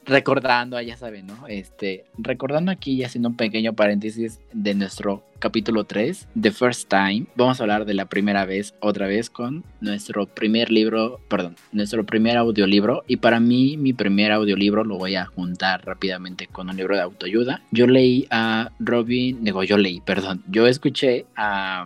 [0.05, 1.47] recordando, ah, ya saben, ¿no?
[1.47, 7.25] Este, recordando aquí y haciendo un pequeño paréntesis de nuestro capítulo 3, The First Time,
[7.35, 12.05] vamos a hablar de la primera vez otra vez con nuestro primer libro, perdón, nuestro
[12.05, 16.77] primer audiolibro y para mí mi primer audiolibro lo voy a juntar rápidamente con un
[16.77, 17.61] libro de autoayuda.
[17.71, 21.85] Yo leí a Robin, digo, yo leí, perdón, yo escuché a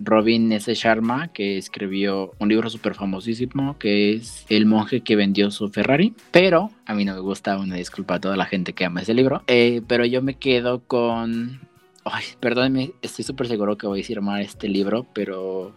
[0.00, 0.72] Robin S.
[0.74, 6.14] Sharma, que escribió un libro súper famosísimo que es El monje que vendió su Ferrari.
[6.30, 9.14] Pero a mí no me gusta, una disculpa a toda la gente que ama ese
[9.14, 9.42] libro.
[9.46, 11.60] Eh, pero yo me quedo con.
[12.04, 15.74] Ay, perdónenme, estoy súper seguro que voy a decir mal este libro, pero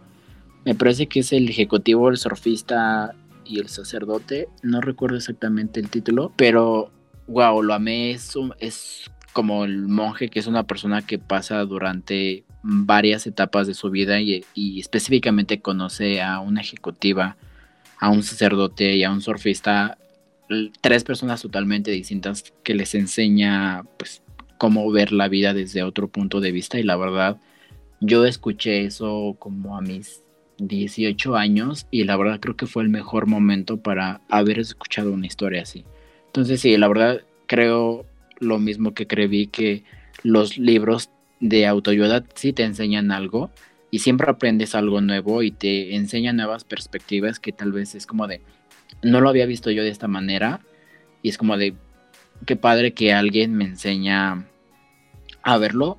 [0.64, 4.48] Me parece que es el ejecutivo, el surfista y el sacerdote.
[4.62, 6.90] No recuerdo exactamente el título, pero
[7.26, 8.12] wow, lo amé.
[8.12, 13.74] Es, es como el monje, que es una persona que pasa durante varias etapas de
[13.74, 14.44] su vida y,
[14.78, 17.36] específicamente conoce a una ejecutiva,
[17.98, 19.98] a un sacerdote y a un surfista
[20.80, 24.22] tres personas totalmente distintas que les enseña pues
[24.58, 27.38] cómo ver la vida desde otro punto de vista y la verdad
[28.00, 30.22] yo escuché eso como a mis
[30.58, 35.26] 18 años y la verdad creo que fue el mejor momento para haber escuchado una
[35.26, 35.84] historia así.
[36.26, 38.04] Entonces sí, la verdad creo
[38.38, 39.84] lo mismo que creí que
[40.22, 41.10] los libros
[41.42, 43.50] de autoayuda sí te enseñan algo
[43.90, 48.28] y siempre aprendes algo nuevo y te enseñan nuevas perspectivas que tal vez es como
[48.28, 48.40] de,
[49.02, 50.60] no lo había visto yo de esta manera
[51.20, 51.74] y es como de
[52.46, 54.46] qué padre que alguien me enseña
[55.42, 55.98] a verlo.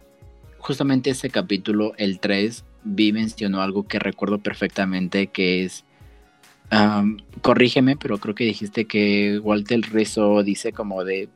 [0.59, 5.83] Justamente ese capítulo, el 3, vi mencionó algo que recuerdo perfectamente que es
[7.41, 11.29] corrígeme, pero creo que dijiste que Walter Rizzo dice como de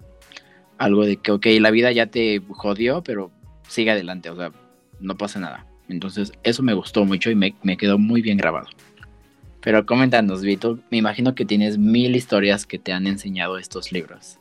[0.79, 3.31] algo de que, ok, la vida ya te jodió, pero
[3.67, 4.51] sigue adelante, o sea,
[4.99, 5.65] no pasa nada.
[5.89, 8.67] Entonces, eso me gustó mucho y me, quedó muy bien grabado.
[9.61, 14.39] Pero coméntanos, Vito, me imagino que tienes mil historias que te han enseñado estos libros.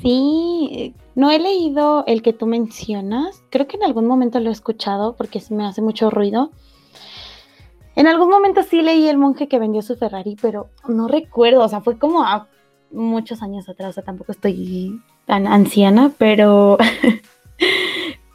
[0.00, 3.42] Sí, no he leído el que tú mencionas.
[3.50, 6.50] Creo que en algún momento lo he escuchado porque me hace mucho ruido.
[7.94, 11.62] En algún momento sí leí El monje que vendió su Ferrari, pero no recuerdo.
[11.62, 12.48] O sea, fue como a
[12.90, 13.90] muchos años atrás.
[13.90, 16.78] O sea, tampoco estoy tan anciana, pero.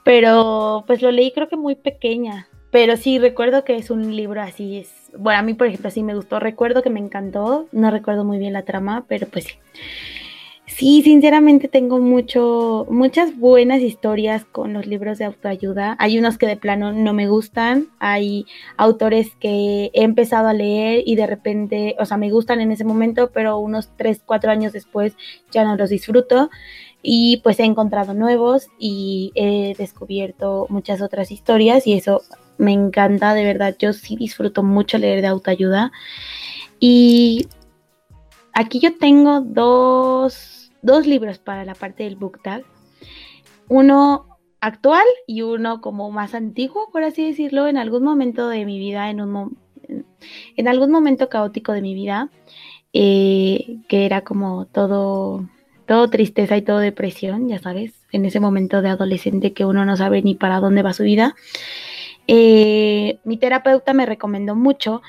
[0.03, 2.47] pero pues lo leí creo que muy pequeña.
[2.71, 6.03] Pero sí, recuerdo que es un libro así, es, bueno, a mí por ejemplo sí
[6.03, 9.53] me gustó, recuerdo que me encantó, no recuerdo muy bien la trama, pero pues sí.
[10.69, 15.95] Sí, sinceramente tengo mucho, muchas buenas historias con los libros de autoayuda.
[15.97, 21.03] Hay unos que de plano no me gustan, hay autores que he empezado a leer
[21.05, 24.73] y de repente, o sea, me gustan en ese momento, pero unos 3, 4 años
[24.73, 25.15] después
[25.51, 26.51] ya no los disfruto
[27.01, 32.21] y pues he encontrado nuevos y he descubierto muchas otras historias y eso
[32.57, 35.91] me encanta, de verdad, yo sí disfruto mucho leer de autoayuda.
[36.79, 37.47] Y
[38.53, 42.63] aquí yo tengo dos, dos libros para la parte del book tag.
[43.69, 48.79] Uno actual y uno como más antiguo, por así decirlo, en algún momento de mi
[48.79, 49.57] vida, en, un,
[50.55, 52.29] en algún momento caótico de mi vida,
[52.93, 55.47] eh, que era como todo,
[55.87, 59.97] todo tristeza y todo depresión, ya sabes, en ese momento de adolescente que uno no
[59.97, 61.35] sabe ni para dónde va su vida.
[62.27, 65.01] Eh, mi terapeuta me recomendó mucho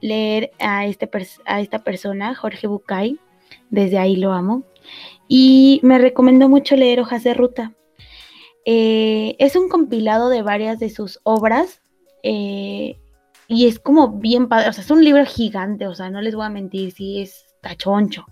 [0.00, 1.10] leer a, este
[1.46, 3.18] a esta persona, Jorge Bucay,
[3.70, 4.64] desde ahí lo amo,
[5.26, 7.72] y me recomendó mucho leer Hojas de Ruta.
[8.66, 11.80] Eh, es un compilado de varias de sus obras
[12.24, 12.98] eh,
[13.48, 16.34] y es como bien padre, o sea, es un libro gigante, o sea, no les
[16.34, 18.26] voy a mentir, sí es tachoncho.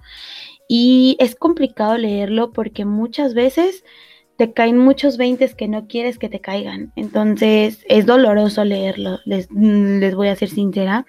[0.69, 3.85] Y es complicado leerlo porque muchas veces
[4.37, 6.93] te caen muchos veintes que no quieres que te caigan.
[6.97, 11.07] Entonces es doloroso leerlo, les, mm, les, voy a ser sincera.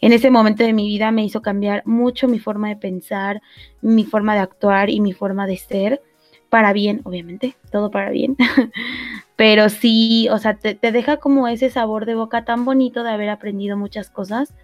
[0.00, 3.40] En ese momento de mi vida me hizo cambiar mucho mi forma de pensar,
[3.80, 6.02] mi forma de actuar y mi forma de ser.
[6.50, 8.36] Para bien, obviamente, todo para bien.
[9.36, 13.10] Pero sí, o sea, te, te deja como ese sabor de boca tan bonito de
[13.10, 14.54] haber aprendido muchas cosas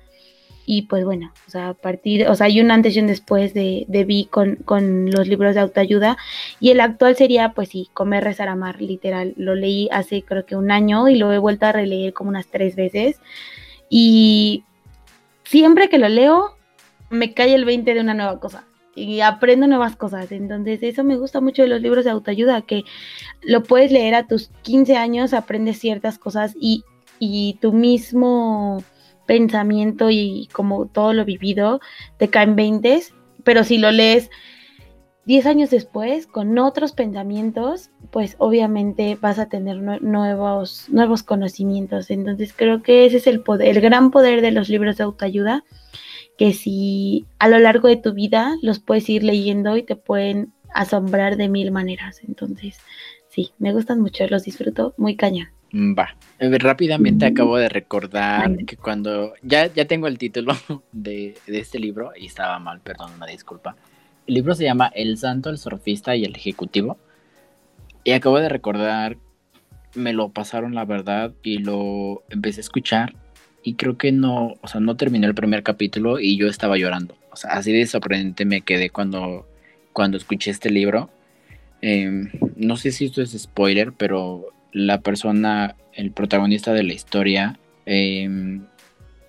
[0.66, 3.54] y pues bueno, o sea, a partir, o sea, hay un antes y un después
[3.54, 6.16] de, de Vi con, con, los libros de autoayuda.
[6.60, 9.34] Y el actual sería, pues sí, Comer, Rezar, Amar, literal.
[9.36, 12.46] Lo leí hace creo que un año y lo he vuelto a releer como unas
[12.46, 13.20] tres veces.
[13.88, 14.64] Y
[15.44, 16.56] siempre que lo leo,
[17.10, 20.30] me cae el 20 de una nueva cosa y aprendo nuevas cosas.
[20.32, 22.84] Entonces, eso me gusta mucho de los libros de autoayuda, que
[23.42, 26.84] lo puedes leer a tus 15 años, aprendes ciertas cosas y,
[27.18, 28.82] y tu mismo
[29.30, 31.80] pensamiento y como todo lo vivido
[32.16, 33.00] te caen 20,
[33.44, 34.28] pero si lo lees
[35.26, 42.10] 10 años después con otros pensamientos, pues obviamente vas a tener nuevos, nuevos conocimientos.
[42.10, 45.62] Entonces creo que ese es el poder, el gran poder de los libros de autoayuda,
[46.36, 50.52] que si a lo largo de tu vida los puedes ir leyendo y te pueden
[50.74, 52.20] asombrar de mil maneras.
[52.26, 52.78] Entonces,
[53.28, 55.59] sí, me gustan mucho, los disfruto muy cañón.
[55.72, 56.16] Mm, va.
[56.38, 60.54] Eh, rápidamente acabo de recordar que cuando ya, ya tengo el título
[60.92, 63.76] de, este libro y estaba mal, perdón, una disculpa.
[64.26, 66.98] El libro se llama El Santo, el Surfista y el Ejecutivo.
[68.04, 69.16] Y acabo de recordar,
[69.94, 73.14] me lo pasaron la verdad y lo empecé a escuchar
[73.62, 77.16] y creo que no, o sea, no terminé el primer capítulo y yo estaba llorando.
[77.30, 79.46] O sea, así de sorprendente me quedé cuando,
[79.92, 81.10] cuando escuché este libro.
[81.82, 87.58] Em, no sé si esto es spoiler, pero la persona, el protagonista de la historia,
[87.86, 88.66] em,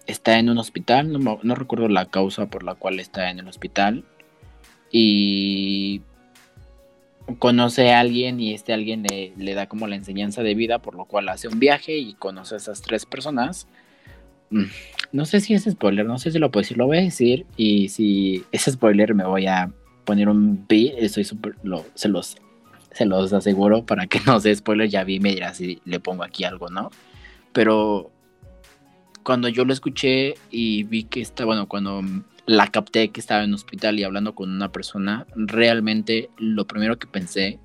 [0.08, 4.04] está en un hospital, no, recuerdo la causa por la cual está en el hospital,
[4.92, 6.02] y
[7.40, 10.96] conoce a alguien y este alguien le, le, da como la enseñanza de vida, por
[10.96, 13.68] lo cual hace un viaje y conoce a esas tres personas.
[14.50, 14.66] Mm,
[15.14, 17.46] no sé si es spoiler, no sé si lo puedo decir, lo voy a decir
[17.56, 19.72] y si es spoiler me voy a
[20.04, 21.56] poner un B, estoy súper,
[21.96, 22.36] se los,
[22.92, 26.24] se los aseguro para que no sea spoiler, ya vi, me dirá si le pongo
[26.24, 26.92] aquí algo, ¿no?
[27.54, 28.12] Pero
[29.24, 32.02] cuando yo lo escuché y vi que está, bueno, cuando
[32.46, 37.08] la capté que estaba en hospital y hablando con una persona, realmente lo primero que
[37.08, 37.60] pensé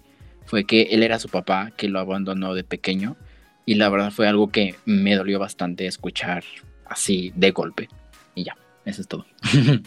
[0.44, 3.16] fue que él era su papá, que lo abandonó de pequeño.
[3.64, 6.44] Y la verdad fue algo que me dolió bastante escuchar
[6.84, 7.88] así de golpe.
[8.34, 9.26] Y ya, eso es todo.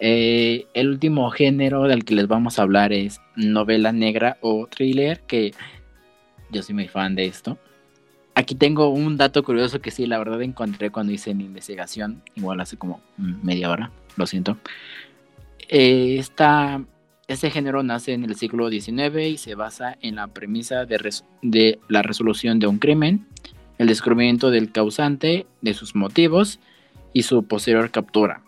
[0.00, 5.20] Eh, el último género del que les vamos a hablar es novela negra o thriller,
[5.20, 5.54] que
[6.50, 7.58] yo soy muy fan de esto.
[8.34, 12.60] Aquí tengo un dato curioso que sí, la verdad encontré cuando hice mi investigación, igual
[12.60, 14.58] hace como media hora, lo siento.
[15.68, 16.22] Eh,
[17.26, 21.78] este género nace en el siglo XIX y se basa en la premisa de, de
[21.88, 23.26] la resolución de un crimen,
[23.78, 26.60] el descubrimiento del causante, de sus motivos
[27.12, 28.42] y su posterior captura.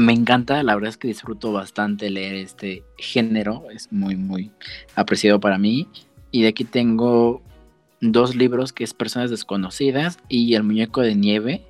[0.00, 4.50] Me encanta, la verdad es que disfruto bastante leer este género, es muy, muy
[4.94, 5.88] apreciado para mí.
[6.30, 7.42] Y de aquí tengo
[8.00, 11.66] dos libros que es Personas Desconocidas y El Muñeco de Nieve.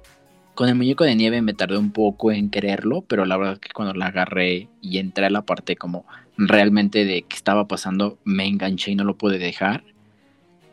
[0.54, 3.58] Con el Muñeco de Nieve me tardé un poco en quererlo, pero la verdad es
[3.58, 6.06] que cuando la agarré y entré a la parte como
[6.36, 9.82] realmente de qué estaba pasando, me enganché y no lo pude dejar.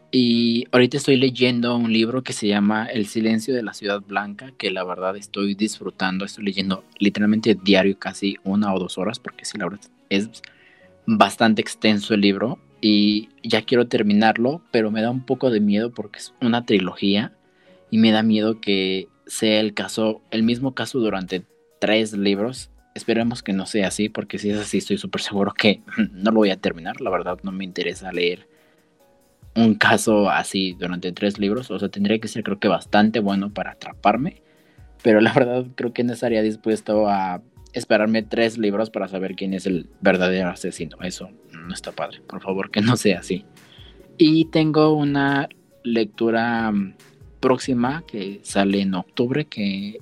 [0.09, 4.53] Y ahorita estoy leyendo un libro que se llama El silencio de la ciudad blanca,
[4.57, 6.23] que la verdad estoy disfrutando.
[6.23, 10.29] Estoy leyendo literalmente diario casi una o dos horas, porque sí, la verdad es
[11.05, 15.91] bastante extenso el libro y ya quiero terminarlo, pero me da un poco de miedo
[15.91, 17.33] porque es una trilogía
[17.91, 21.43] y me da miedo que sea el caso, el mismo caso durante
[21.79, 22.69] tres libros.
[22.95, 25.81] Esperemos que no sea así, porque si es así estoy súper seguro que
[26.13, 27.01] no lo voy a terminar.
[27.01, 28.47] La verdad no me interesa leer
[29.57, 31.69] un caso así durante tres libros.
[31.71, 34.41] O sea, tendría que ser creo que bastante bueno para atraparme.
[35.03, 37.41] Pero la verdad creo que no estaría dispuesto a
[37.73, 40.97] esperarme tres libros para saber quién es el verdadero asesino.
[41.01, 42.21] Eso no está padre.
[42.27, 43.45] Por favor, que no sea así.
[44.17, 45.49] Y tengo una
[45.83, 46.95] lectura mm,
[47.39, 49.99] próxima que sale en octubre, que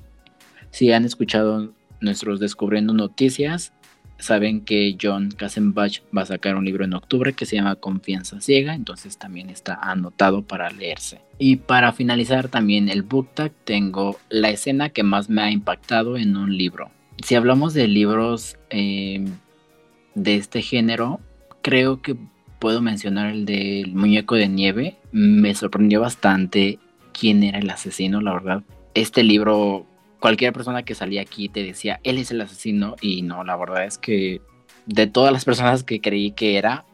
[0.72, 3.74] si han escuchado nuestros Descubriendo Noticias,
[4.18, 8.42] saben que John Kassenbach va a sacar un libro en octubre que se llama Confianza
[8.42, 11.22] Ciega, entonces también está anotado para leerse.
[11.38, 16.18] Y para finalizar también el book tag tengo la escena que más me ha impactado
[16.18, 16.90] en un libro
[17.24, 19.26] si hablamos de libros eh,
[20.16, 21.20] de este género,
[21.62, 22.16] creo que
[22.60, 24.98] puedo mencionar el del muñeco de nieve.
[25.12, 26.80] Me sorprendió bastante
[27.14, 28.64] quién era el asesino, la verdad.
[28.94, 29.86] Este libro,
[30.20, 33.86] cualquier persona que salía aquí te decía, él es el asesino y no, la verdad
[33.86, 34.42] es que
[34.86, 36.86] de todas las personas que creí que era,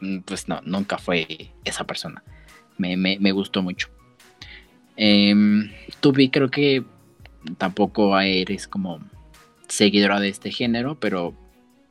[0.00, 2.22] mm, pues no, nunca fue esa persona.
[2.78, 3.88] Me, gustó mucho.
[4.96, 5.34] Eh,
[6.00, 6.82] tú vi, creo que
[7.58, 9.00] tampoco eres como
[9.68, 11.34] seguidora de este género, pero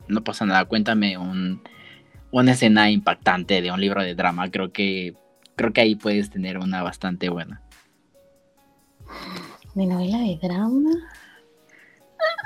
[0.07, 0.65] no pasa nada.
[0.65, 1.61] Cuéntame un,
[2.31, 4.49] una escena impactante de un libro de drama.
[4.49, 5.15] Creo que,
[5.55, 7.61] creo que ahí puedes tener una bastante buena.
[9.75, 10.91] ¿De novela de drama?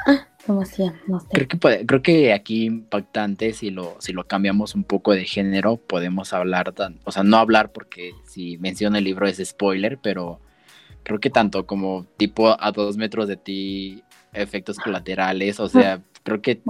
[0.06, 0.94] Ah, ¿Cómo hacía?
[1.08, 1.28] No sé.
[1.32, 5.78] Creo que, creo que aquí impactante, si lo, si lo cambiamos un poco de género,
[5.78, 10.40] podemos hablar, tan, o sea, no hablar porque si menciono el libro es spoiler, pero
[11.04, 14.04] creo que tanto como tipo a dos metros de ti
[14.34, 16.62] efectos colaterales, o sea, creo que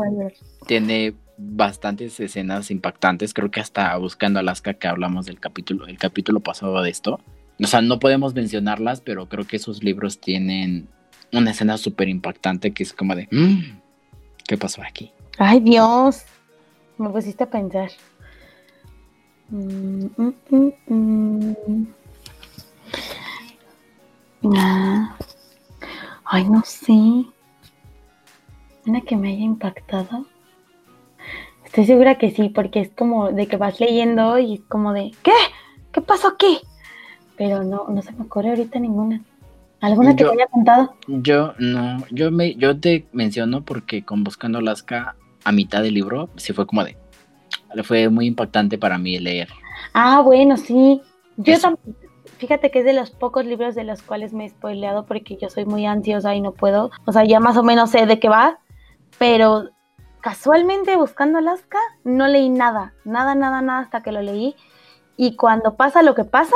[0.68, 6.40] tiene bastantes escenas impactantes, creo que hasta buscando Alaska que hablamos del capítulo, el capítulo
[6.40, 7.20] pasado de esto.
[7.62, 10.88] O sea, no podemos mencionarlas, pero creo que esos libros tienen
[11.32, 13.80] una escena súper impactante que es como de, mm,
[14.48, 15.12] ¿qué pasó aquí?
[15.38, 16.24] Ay Dios,
[16.98, 17.90] me pusiste a pensar.
[19.50, 20.06] Mm,
[20.88, 21.86] mm,
[24.56, 25.16] ah.
[26.26, 27.26] Ay, no sé.
[28.86, 30.26] Una que me haya impactado.
[31.66, 35.12] Estoy segura que sí, porque es como de que vas leyendo y es como de,
[35.24, 35.32] ¿qué?
[35.92, 36.60] ¿Qué pasó aquí?
[37.38, 39.22] Pero no, no se me ocurre ahorita ninguna.
[39.82, 40.94] ¿Alguna que te haya contado?
[41.08, 46.30] Yo no, yo me, yo te menciono porque con Buscando Alaska a mitad del libro
[46.38, 46.96] sí fue como de,
[47.84, 49.50] fue muy impactante para mí leer.
[49.94, 51.02] Ah, bueno, sí.
[51.36, 51.98] Yo también,
[52.38, 55.50] fíjate que es de los pocos libros de los cuales me he spoileado porque yo
[55.50, 58.30] soy muy ansiosa y no puedo, o sea, ya más o menos sé de qué
[58.30, 58.60] va,
[59.18, 59.70] pero
[60.22, 64.56] casualmente buscando Alaska no leí nada, nada, nada, nada hasta que lo leí.
[65.18, 66.56] Y cuando pasa lo que pasa,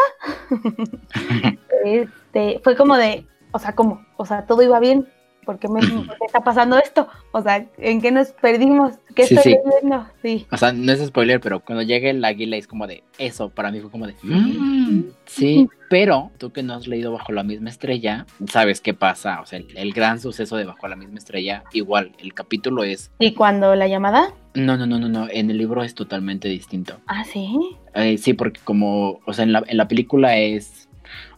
[1.85, 4.05] este, fue como de, o sea, ¿cómo?
[4.17, 5.07] O sea, todo iba bien,
[5.45, 7.07] ¿por qué, me, por qué está pasando esto?
[7.31, 8.93] O sea, ¿en qué nos perdimos?
[9.15, 9.59] ¿Qué Sí, estoy sí.
[9.65, 10.07] leyendo?
[10.21, 10.47] Sí.
[10.51, 13.71] O sea, no es spoiler, pero cuando llega el águila es como de eso, para
[13.71, 17.69] mí fue como de "Mm, sí, pero tú que no has leído Bajo la misma
[17.69, 21.63] estrella, sabes qué pasa, o sea, el, el gran suceso de Bajo la misma estrella,
[21.73, 24.33] igual, el capítulo es, ¿Y cuando la llamada?
[24.65, 26.97] No, no, no, no, no, en el libro es totalmente distinto.
[27.07, 27.55] Ah, sí.
[27.93, 30.89] Eh, sí, porque como, o sea, en la, en la película es,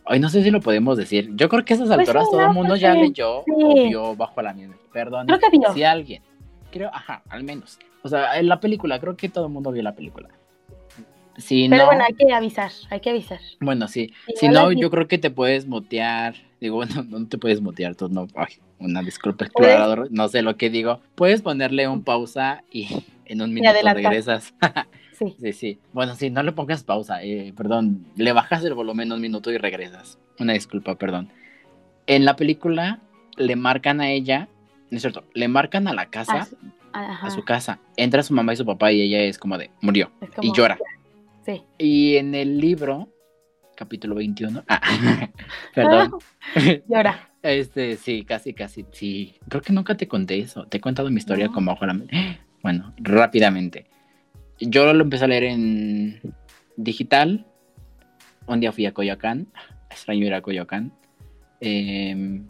[0.05, 2.31] ay, no sé si lo podemos decir, yo creo que a esas Pues alturas sí,
[2.31, 3.51] todo no, el mundo ya leyó Sí.
[3.55, 5.73] o vio Bajo la misma, perdón, Creo que vio.
[5.73, 6.21] si alguien,
[6.71, 9.83] creo, ajá, al menos, o sea, en la película, creo que todo el mundo vio
[9.83, 10.29] la película.
[11.37, 13.39] Si Pero no, bueno, hay que avisar, hay que avisar.
[13.61, 14.11] bueno, sí.
[14.35, 16.35] Si no, yo creo que te puedes mutear.
[16.59, 18.27] Digo, bueno, no te puedes mutear, tú no.
[18.35, 20.07] Ay, una disculpa, explorador.
[20.11, 21.01] No sé lo que digo.
[21.15, 22.87] Puedes ponerle un pausa y
[23.25, 24.53] en un minuto regresas.
[25.19, 25.35] Sí.
[25.37, 25.79] sí, sí.
[25.91, 27.21] Bueno, sí, no le pongas pausa.
[27.21, 30.17] eh, perdón, le bajas el volumen un minuto y regresas.
[30.39, 31.27] Una disculpa, perdón.
[32.07, 32.99] En la película
[33.35, 34.47] le marcan a ella,
[34.89, 36.55] no es cierto, le marcan a la casa, su-
[36.93, 37.79] a su casa.
[37.97, 40.09] Entra su mamá y su papá y ella es como de, murió.
[40.41, 40.77] Y llora.
[41.45, 41.63] Sí.
[41.77, 43.09] Y en el libro,
[43.75, 44.81] capítulo 21, ah,
[45.75, 46.13] perdón,
[46.87, 47.28] Llora.
[47.41, 51.17] Este, sí, casi, casi, sí, creo que nunca te conté eso, te he contado mi
[51.17, 51.53] historia No.
[51.53, 51.77] como
[52.63, 53.87] bueno, rápidamente,
[54.59, 56.21] yo lo empecé a leer en
[56.75, 57.45] digital,
[58.47, 59.47] un día fui a Coyoacán,
[59.89, 60.93] extraño ir a Coyoacán,
[61.61, 62.47] Em,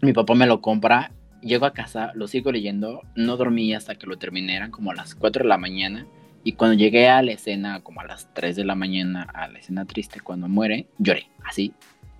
[0.00, 1.10] mi papá me lo compra,
[1.40, 4.94] llego a casa, lo sigo leyendo, no dormí hasta que lo terminé, eran como a
[4.94, 6.06] las 4 de la mañana,
[6.44, 9.58] y cuando llegué a la escena, como a las 3 de la mañana, a la
[9.58, 11.72] escena triste, cuando muere, lloré, así,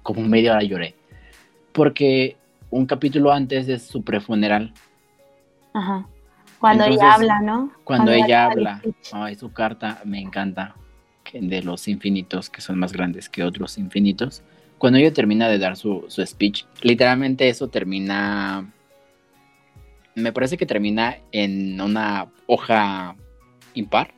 [0.03, 0.95] como media hora lloré.
[1.77, 2.37] Porque
[2.71, 4.73] un capítulo antes de su prefuneral,
[5.75, 6.09] Ajá.
[6.59, 7.71] Cuando Entonces, ella habla, ¿no?
[7.85, 10.75] cuando ella da el habla, ay, su carta me encanta,
[11.35, 14.43] de los infinitos, que son más grandes que otros infinitos.
[14.79, 18.73] Cuando ella termina de dar su, su speech, literalmente eso termina,
[20.15, 23.17] me parece que termina en una hoja
[23.75, 24.15] impar,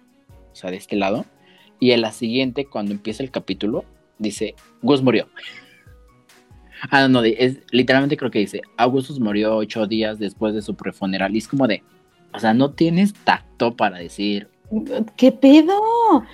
[0.52, 1.24] o sea, de este lado,
[1.80, 3.84] y en la siguiente, cuando empieza el capítulo,
[4.18, 5.28] dice, Gus murió.
[6.90, 10.74] Ah, no, no, es, literalmente creo que dice, Augustus murió ocho días después de su
[10.74, 11.82] prefuneral, y es como de,
[12.32, 14.48] o sea, no tienes tacto para decir,
[15.16, 15.80] ¿Qué pedo?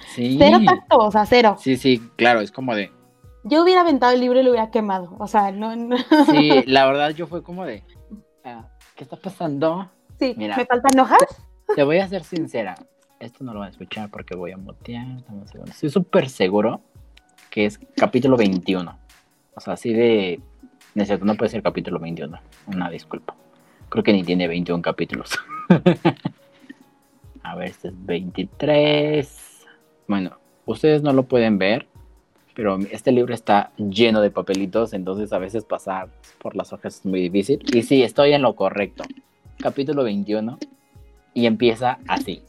[0.08, 0.36] sí.
[0.38, 1.56] Cero tacto, o sea, cero.
[1.58, 2.90] Sí, sí, claro, es como de,
[3.44, 5.14] Yo hubiera aventado el libro y lo hubiera quemado.
[5.18, 5.96] O sea, no, no.
[6.30, 7.84] sí, la verdad yo fue como de,
[8.44, 9.90] ah, ¿qué está pasando?
[10.18, 10.56] Sí, Mira.
[10.56, 11.18] me faltan hojas.
[11.74, 12.74] Te voy a ser sincera,
[13.20, 15.06] esto no lo van a escuchar porque voy a mutear.
[15.66, 16.82] Estoy súper seguro
[17.50, 19.03] que es capítulo 21.
[19.56, 20.40] O sea, así de,
[20.94, 23.34] no, puede ser capítulo 21, una disculpa.
[23.88, 25.30] Creo que ni tiene 21 capítulos.
[27.42, 29.66] A ver, este es 23.
[30.08, 31.86] Bueno, ustedes no lo pueden ver,
[32.54, 37.06] pero este libro está lleno de papelitos, entonces a veces pasar por las hojas es
[37.06, 37.60] muy difícil.
[37.72, 39.04] Y sí, estoy en lo correcto.
[39.58, 40.58] Capítulo 21
[41.34, 42.42] y empieza así.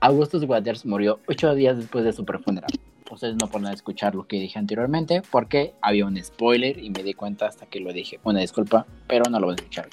[0.00, 2.70] Augustus Waters murió ocho días después de su prefuneral.
[3.10, 7.12] Ustedes no pueden escuchar lo que dije anteriormente porque había un spoiler y me di
[7.12, 8.18] cuenta hasta que lo dije.
[8.24, 9.88] Una disculpa, pero no lo van a escuchar.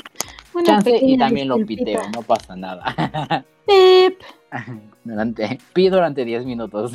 [0.54, 2.86] Una Chance y también lo piteo, no pasa nada.
[3.66, 4.22] Pip.
[5.04, 6.94] durante, pido durante 10 minutos.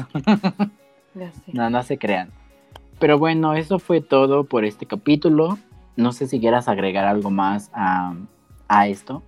[1.52, 2.30] No, no se crean.
[2.98, 5.58] Pero bueno, eso fue todo por este capítulo.
[5.96, 8.14] No sé si quieras agregar algo más a,
[8.68, 9.22] a esto.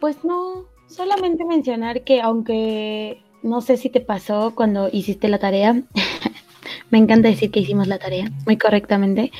[0.00, 5.82] Pues no, solamente mencionar que aunque no sé si te pasó cuando hiciste la tarea,
[6.90, 9.32] me encanta decir que hicimos la tarea muy correctamente.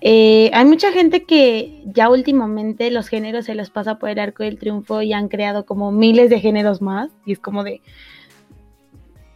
[0.00, 4.42] eh, hay mucha gente que ya últimamente los géneros se los pasa por el arco
[4.42, 7.80] del triunfo y han creado como miles de géneros más y es como de,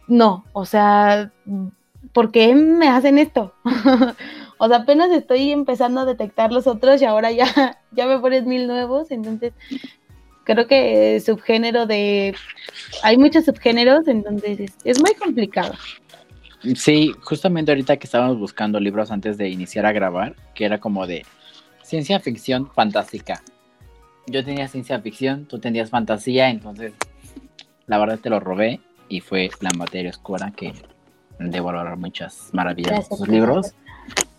[0.07, 1.31] no, o sea,
[2.13, 3.53] ¿por qué me hacen esto?
[4.57, 8.45] o sea, apenas estoy empezando a detectar los otros y ahora ya, ya me pones
[8.45, 9.53] mil nuevos, entonces
[10.43, 12.35] creo que subgénero de...
[13.03, 15.73] Hay muchos subgéneros, entonces es, es muy complicado.
[16.75, 21.07] Sí, justamente ahorita que estábamos buscando libros antes de iniciar a grabar, que era como
[21.07, 21.25] de
[21.81, 23.41] ciencia ficción fantástica.
[24.27, 26.93] Yo tenía ciencia ficción, tú tenías fantasía, entonces
[27.87, 28.79] la verdad te lo robé
[29.09, 30.73] y fue la materia oscura que
[31.39, 33.27] debo valorar muchas maravillas de gracias.
[33.27, 33.73] libros.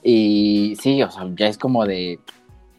[0.03, 2.19] Y sí, o sea, ya es como de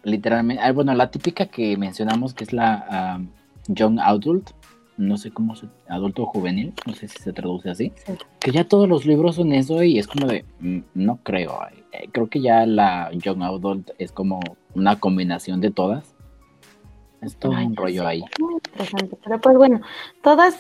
[0.04, 3.20] literalmente, ah, bueno, la típica que mencionamos que es la ah,
[3.68, 4.52] young adult,
[4.98, 8.14] no sé cómo se, adulto juvenil, no sé si se traduce así Sí.
[8.40, 11.58] que ya todos los libros son eso y es como de, mm, no creo,
[11.94, 14.40] eh, creo que ya la Young Adult es como
[14.76, 16.14] una combinación de todas.
[17.22, 18.22] Es todo Ay, un rollo ahí.
[18.38, 19.80] Muy interesante, pero pues bueno,
[20.22, 20.58] todas,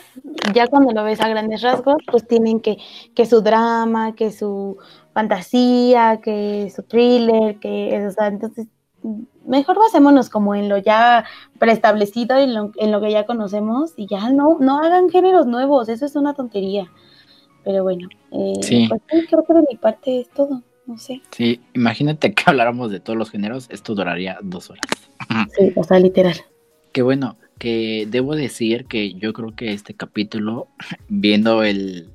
[0.53, 2.77] ya cuando lo ves a grandes rasgos, pues tienen que,
[3.13, 4.77] que su drama, que su
[5.13, 8.67] fantasía, que su thriller, que, o sea, entonces
[9.45, 11.25] mejor basémonos como en lo ya
[11.59, 15.89] preestablecido, en lo, en lo que ya conocemos y ya no, no hagan géneros nuevos,
[15.89, 16.91] eso es una tontería.
[17.63, 18.87] Pero bueno, eh, Sí.
[18.89, 21.21] pues creo que de mi parte es todo, no sé.
[21.31, 24.81] Sí, imagínate que habláramos de todos los géneros, esto duraría dos horas.
[25.57, 26.35] Sí, o sea, literal.
[26.91, 30.67] Qué bueno, que debo decir que yo creo que este capítulo,
[31.07, 32.09] viendo el,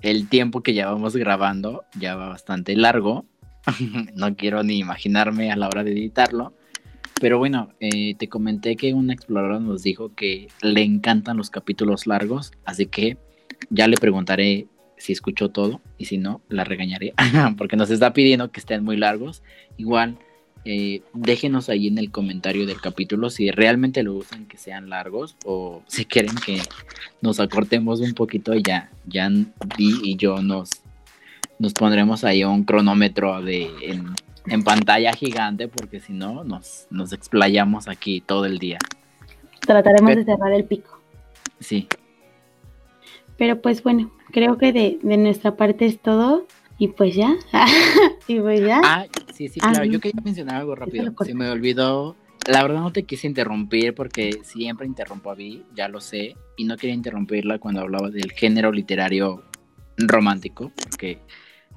[0.00, 3.26] el tiempo que llevamos grabando, ya va bastante largo.
[4.14, 6.54] no quiero ni imaginarme a la hora de editarlo.
[7.20, 12.06] Pero bueno, eh, te comenté que una exploradora nos dijo que le encantan los capítulos
[12.06, 13.18] largos, así que
[13.68, 17.14] ya le preguntaré si escuchó todo y si no, la regañaré,
[17.58, 19.42] porque nos está pidiendo que estén muy largos.
[19.76, 20.18] Igual,
[20.64, 25.36] eh, déjenos ahí en el comentario del capítulo si realmente le gustan que sean largos
[25.46, 26.60] o si quieren que
[27.22, 30.70] nos acortemos un poquito ya, ya Di y yo nos,
[31.60, 34.06] nos pondremos ahí un cronómetro de, en,
[34.46, 38.78] en pantalla gigante porque si no nos, nos explayamos aquí todo el día.
[39.60, 40.98] Trataremos Pero- de cerrar el pico.
[41.60, 41.86] Sí,
[43.36, 46.46] Pero pues bueno, creo que de, de nuestra parte es todo.
[46.78, 47.36] Y pues ya.
[48.26, 48.80] y pues ya.
[48.82, 49.84] Ah, sí, sí, claro.
[49.84, 51.12] Yo quería mencionar algo rápido.
[51.22, 52.16] Se me olvidó.
[52.48, 56.64] La verdad no te quise interrumpir porque siempre interrumpo a Vi, ya lo sé, y
[56.64, 59.44] no quería interrumpirla cuando hablaba del género literario
[59.98, 61.18] romántico, porque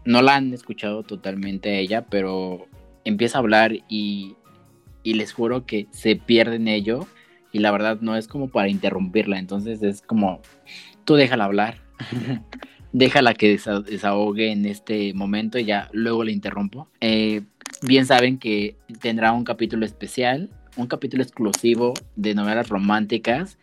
[0.05, 2.67] no la han escuchado totalmente a ella, pero
[3.05, 4.35] empieza a hablar y,
[5.03, 7.07] y les juro que se pierde en ello,
[7.51, 10.41] y la verdad no es como para interrumpirla, entonces es como,
[11.05, 11.77] tú déjala hablar,
[12.93, 16.87] déjala que desa- desahogue en este momento y ya luego le interrumpo.
[17.01, 17.41] Eh,
[17.81, 23.57] bien saben que tendrá un capítulo especial, un capítulo exclusivo de novelas románticas.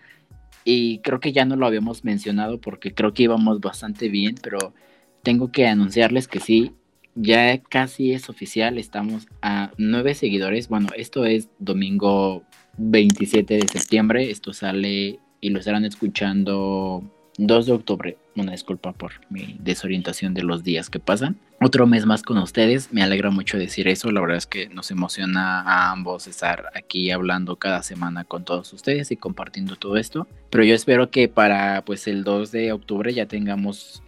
[0.65, 4.75] Y creo que ya no lo habíamos mencionado porque creo que íbamos bastante bien, pero
[5.23, 6.73] tengo que anunciarles que sí,
[7.15, 10.69] ya casi es oficial, estamos a nueve seguidores.
[10.69, 12.45] Bueno, esto es domingo
[12.79, 17.03] 27 de septiembre, esto sale y lo estarán escuchando
[17.39, 18.19] 2 de octubre.
[18.37, 21.39] Una disculpa por mi desorientación de los días que pasan.
[21.61, 24.91] Otro mes más con ustedes, me alegra mucho decir eso, la verdad es que nos
[24.91, 30.27] emociona a ambos estar aquí hablando cada semana con todos ustedes y compartiendo todo esto.
[30.49, 34.03] Pero yo espero que para pues el 2 de octubre ya tengamos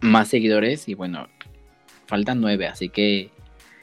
[0.00, 1.28] más seguidores y bueno,
[2.06, 3.30] faltan nueve, así que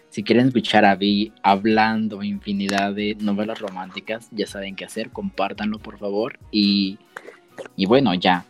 [0.10, 5.80] si quieren escuchar a Vi hablando infinidad de novelas románticas, ya saben qué hacer, compártanlo
[5.80, 7.00] por favor y,
[7.76, 8.46] y bueno, ya,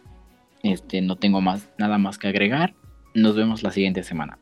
[0.61, 2.73] este, no tengo más, nada más que agregar,
[3.13, 4.39] nos vemos la siguiente semana.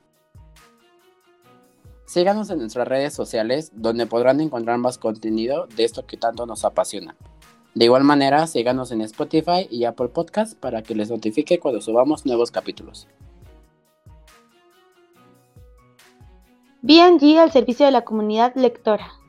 [2.05, 6.65] Síganos en nuestras redes sociales donde podrán encontrar más contenido de esto que tanto nos
[6.65, 7.15] apasiona.
[7.73, 12.25] De igual manera, síganos en Spotify y Apple Podcast para que les notifique cuando subamos
[12.25, 13.07] nuevos capítulos.
[16.81, 19.20] BNG al servicio de la comunidad lectora.